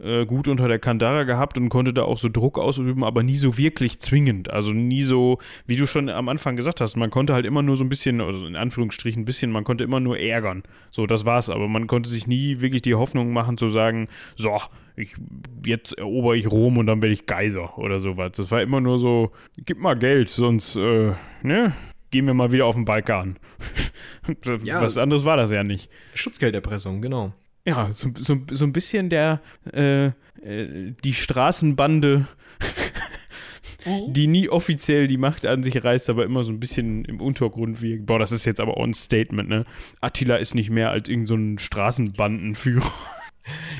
[0.00, 3.36] äh, gut unter der Kandara gehabt und konnte da auch so Druck ausüben, aber nie
[3.36, 4.50] so wirklich zwingend.
[4.50, 7.76] Also nie so, wie du schon am Anfang gesagt hast, man konnte halt immer nur
[7.76, 10.64] so ein bisschen, also in Anführungsstrichen ein bisschen, man konnte immer nur ärgern.
[10.90, 14.58] So, das war's, aber man konnte sich nie wirklich die Hoffnung machen zu sagen, so,
[14.98, 15.16] ich,
[15.64, 18.32] jetzt erober ich Rom und dann werde ich Kaiser oder sowas.
[18.36, 19.32] Das war immer nur so,
[19.64, 21.72] gib mal Geld, sonst, äh, ne,
[22.10, 23.38] gehen wir mal wieder auf den Balkan.
[24.62, 24.82] Ja.
[24.82, 25.90] Was anderes war das ja nicht.
[26.12, 27.32] Schutzgelderpressung, genau.
[27.64, 29.40] Ja, so, so, so ein bisschen der,
[29.72, 30.08] äh,
[30.42, 32.26] äh, die Straßenbande,
[34.08, 37.80] die nie offiziell die Macht an sich reißt, aber immer so ein bisschen im Untergrund
[37.80, 39.64] wie, boah, das ist jetzt aber auch ein Statement, ne?
[40.02, 42.92] Attila ist nicht mehr als irgend so ein Straßenbandenführer.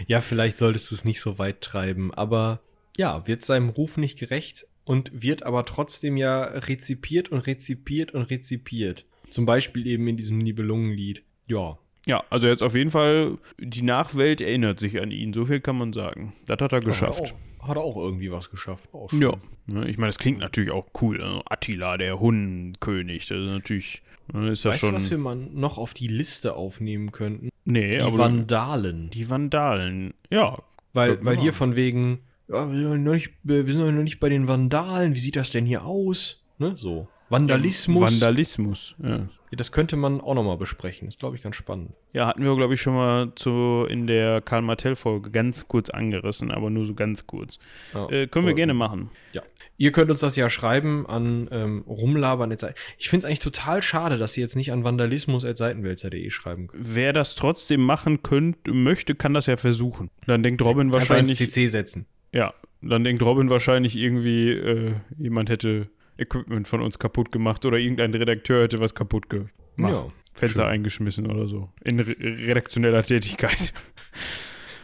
[0.06, 2.60] Ja, vielleicht solltest du es nicht so weit treiben, aber
[2.96, 8.22] ja, wird seinem Ruf nicht gerecht und wird aber trotzdem ja rezipiert und rezipiert und
[8.22, 9.06] rezipiert.
[9.28, 11.22] Zum Beispiel eben in diesem Nibelungenlied.
[11.46, 11.78] Ja,
[12.08, 15.76] Ja, also jetzt auf jeden Fall, die Nachwelt erinnert sich an ihn, so viel kann
[15.76, 16.32] man sagen.
[16.46, 17.20] Das hat er geschafft.
[17.20, 18.88] Hat er auch, hat er auch irgendwie was geschafft.
[19.12, 19.34] Ja,
[19.66, 21.18] ne, ich meine, das klingt natürlich auch cool.
[21.18, 21.42] Ne?
[21.44, 24.02] Attila, der Hunnenkönig, das ist natürlich,
[24.32, 27.50] ne, ist das Weißt du, was wir mal noch auf die Liste aufnehmen könnten?
[27.66, 29.10] nee, Die aber Vandalen.
[29.10, 30.14] die Vandalen.
[30.30, 30.62] Ja,
[30.94, 34.30] Weil, weil hier von wegen, ja, wir, sind noch nicht, wir sind noch nicht bei
[34.30, 36.42] den Vandalen, wie sieht das denn hier aus?
[36.56, 37.06] Ne, so.
[37.30, 38.02] Vandalismus.
[38.02, 38.94] Vandalismus.
[39.02, 39.08] Ja.
[39.18, 39.26] ja,
[39.56, 41.08] das könnte man auch nochmal besprechen.
[41.08, 41.92] Ist, glaube ich, ganz spannend.
[42.12, 46.50] Ja, hatten wir, glaube ich, schon mal zu, in der Karl Martell-Folge ganz kurz angerissen,
[46.50, 47.58] aber nur so ganz kurz.
[47.94, 49.10] Ja, Äh, können wir gerne machen.
[49.32, 49.42] Ja.
[49.80, 52.50] Ihr könnt uns das ja schreiben an ähm, rumlabern.
[52.98, 56.94] Ich finde es eigentlich total schade, dass ihr jetzt nicht an vandalismus.seitenwälzer.de schreiben könnt.
[56.94, 60.10] Wer das trotzdem machen könnt, möchte, kann das ja versuchen.
[60.26, 61.36] Dann denkt Robin Einfach ins wahrscheinlich.
[61.38, 62.06] CC setzen.
[62.32, 65.88] Ja, dann denkt Robin wahrscheinlich irgendwie, äh, jemand hätte
[66.18, 69.48] Equipment von uns kaputt gemacht oder irgendein Redakteur hätte was kaputt gemacht.
[69.78, 70.06] Ja.
[70.34, 70.70] Fenster Schön.
[70.70, 71.68] eingeschmissen oder so.
[71.84, 73.72] In re redaktioneller Tätigkeit.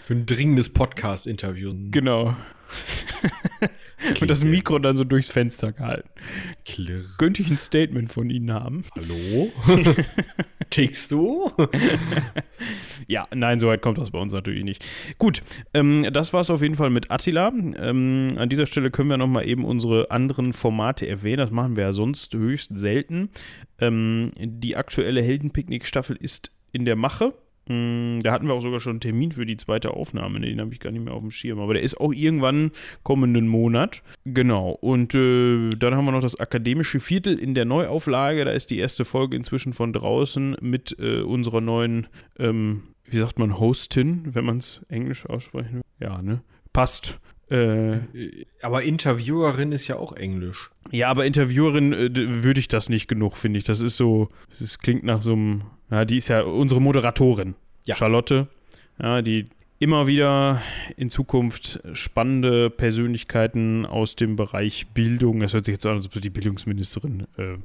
[0.02, 1.72] Für ein dringendes Podcast-Interview.
[1.90, 2.36] genau.
[4.20, 6.08] Und das Mikro dann so durchs Fenster gehalten.
[6.64, 7.04] Klirr.
[7.18, 8.84] Könnte ich ein Statement von Ihnen haben?
[8.94, 9.50] Hallo?
[10.70, 11.50] Tickst du?
[13.06, 14.84] Ja, nein, so weit kommt das bei uns natürlich nicht.
[15.18, 15.42] Gut,
[15.74, 17.48] ähm, das war es auf jeden Fall mit Attila.
[17.48, 21.38] Ähm, an dieser Stelle können wir nochmal eben unsere anderen Formate erwähnen.
[21.38, 23.30] Das machen wir ja sonst höchst selten.
[23.78, 27.34] Ähm, die aktuelle Heldenpicknick-Staffel ist in der Mache.
[27.68, 30.40] Mm, Da hatten wir auch sogar schon einen Termin für die zweite Aufnahme.
[30.40, 31.60] Den habe ich gar nicht mehr auf dem Schirm.
[31.60, 32.70] Aber der ist auch irgendwann
[33.02, 34.02] kommenden Monat.
[34.24, 34.70] Genau.
[34.70, 38.44] Und äh, dann haben wir noch das akademische Viertel in der Neuauflage.
[38.44, 42.06] Da ist die erste Folge inzwischen von draußen mit äh, unserer neuen,
[42.38, 45.82] ähm, wie sagt man, Hostin, wenn man es englisch aussprechen will.
[46.00, 46.42] Ja, ne?
[46.72, 47.18] Passt.
[47.54, 50.70] Äh, Aber Interviewerin ist ja auch Englisch.
[50.90, 53.64] ja, aber Interviewerin äh, würde ich das nicht genug, finde ich.
[53.64, 57.54] Das ist so, das ist, klingt nach so einem, ja, die ist ja unsere Moderatorin,
[57.86, 57.94] Ja.
[57.94, 58.48] Charlotte,
[59.00, 59.46] ja, die
[59.78, 60.62] immer wieder
[60.96, 66.06] in Zukunft spannende Persönlichkeiten aus dem Bereich Bildung, das hört sich jetzt so an, als
[66.06, 67.56] ob sie die Bildungsministerin äh,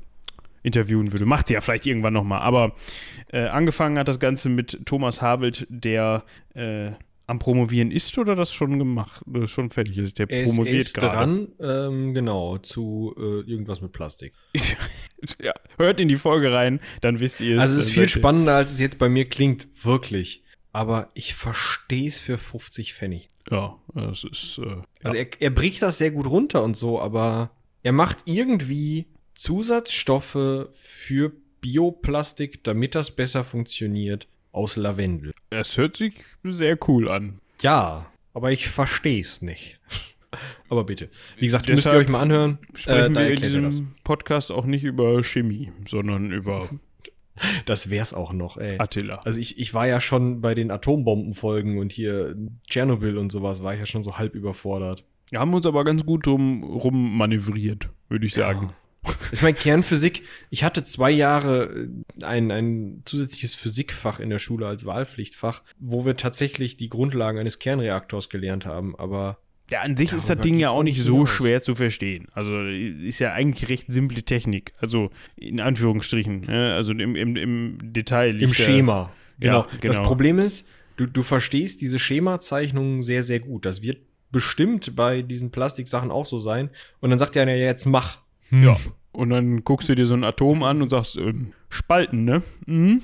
[0.64, 1.26] interviewen würde.
[1.26, 2.42] Macht sie ja vielleicht irgendwann nochmal.
[2.42, 2.74] Aber
[3.32, 6.24] äh, angefangen hat das Ganze mit Thomas Havelt, der
[6.56, 6.92] äh,
[7.30, 10.18] am Promovieren ist oder das schon gemacht, äh, schon fertig ist.
[10.20, 11.16] Der Er ist, er promoviert ist gerade.
[11.16, 14.34] dran, ähm, genau, zu äh, irgendwas mit Plastik.
[15.42, 17.62] ja, hört in die Folge rein, dann wisst ihr es.
[17.62, 20.44] Also es ist Dann viel spannender, als es jetzt bei mir klingt, wirklich.
[20.72, 23.30] Aber ich verstehe es für 50 Pfennig.
[23.50, 24.60] Ja, das ist.
[24.60, 27.52] Äh, Also er, er bricht das sehr gut runter und so, aber
[27.84, 29.06] er macht irgendwie
[29.36, 35.34] Zusatzstoffe für Bioplastik, damit das besser funktioniert, aus Lavendel.
[35.50, 37.40] es hört sich sehr cool an.
[37.62, 39.80] Ja, aber ich verstehe es nicht.
[40.70, 41.10] aber bitte.
[41.38, 42.60] Wie gesagt, müsst ihr Deshalb euch mal anhören.
[42.74, 46.70] Sprechen da wir in diesem Podcast auch nicht über Chemie, sondern über
[47.66, 47.90] das.
[47.90, 48.80] wär's auch noch, ey.
[48.80, 49.22] Attila.
[49.26, 52.36] Also ich, ich war ja schon bei den Atombombenfolgen und hier
[52.70, 55.04] Tschernobyl und sowas war ich ja schon so halb überfordert.
[55.32, 58.74] Wir haben uns aber ganz gut drum rum manövriert, würde ich sagen.
[59.32, 61.88] Ich meine, Kernphysik, ich hatte zwei Jahre
[62.22, 67.38] äh, ein, ein zusätzliches Physikfach in der Schule als Wahlpflichtfach, wo wir tatsächlich die Grundlagen
[67.40, 69.38] eines Kernreaktors gelernt haben, aber
[69.70, 71.30] Ja, an sich ist das Ding ja auch nicht so hinaus.
[71.30, 72.28] schwer zu verstehen.
[72.34, 74.74] Also ist ja eigentlich recht simple Technik.
[74.80, 76.42] Also in Anführungsstrichen.
[76.42, 76.74] Ne?
[76.74, 78.42] Also im, im, im Detail.
[78.42, 79.14] im Schema.
[79.40, 79.62] Genau.
[79.62, 80.04] Ja, Das genau.
[80.08, 83.66] Problem ist, du, du verstehst diese Schemazeichnungen sehr, sehr gut.
[83.66, 84.00] Das wird
[84.32, 86.70] bestimmt bei diesen Plastiksachen auch so sein.
[87.00, 88.20] Und dann sagt er, ja, jetzt mach.
[88.52, 88.78] Ja.
[89.12, 92.42] Und dann guckst du dir so ein Atom an und sagst, ähm, Spalten, ne?
[92.68, 93.02] Mhm.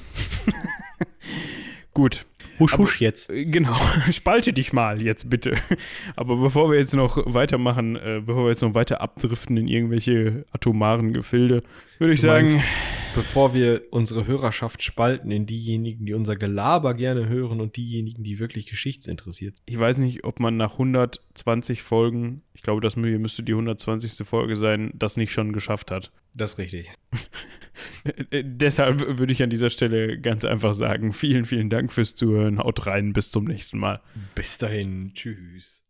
[1.93, 2.25] Gut.
[2.59, 3.29] Husch, Aber- husch jetzt.
[3.29, 3.75] Äh, Genau,
[4.11, 5.55] spalte dich mal jetzt bitte.
[6.15, 10.45] Aber bevor wir jetzt noch weitermachen, äh, bevor wir jetzt noch weiter abdriften in irgendwelche
[10.51, 11.63] atomaren Gefilde,
[11.99, 12.61] würde ich Du sagen, meinst,
[13.13, 18.39] bevor wir unsere Hörerschaft spalten in diejenigen, die unser Gelaber gerne hören und diejenigen, die
[18.39, 19.63] wirklich geschichtsinteressiert sind.
[19.69, 24.27] ich weiß nicht, ob man nach 120 Folgen, glaube, das müsste die 120.
[24.27, 26.11] Folge sein, das nicht schon geschafft hat.
[26.33, 26.91] Das ist richtig.
[28.05, 32.15] Äh, äh, deshalb würde ich an dieser Stelle ganz einfach sagen, vielen, vielen Dank fürs
[32.15, 32.59] Zuhören.
[32.59, 34.01] Haut rein, bis zum nächsten Mal.
[34.33, 35.11] Bis dahin.
[35.13, 35.84] Tschüss.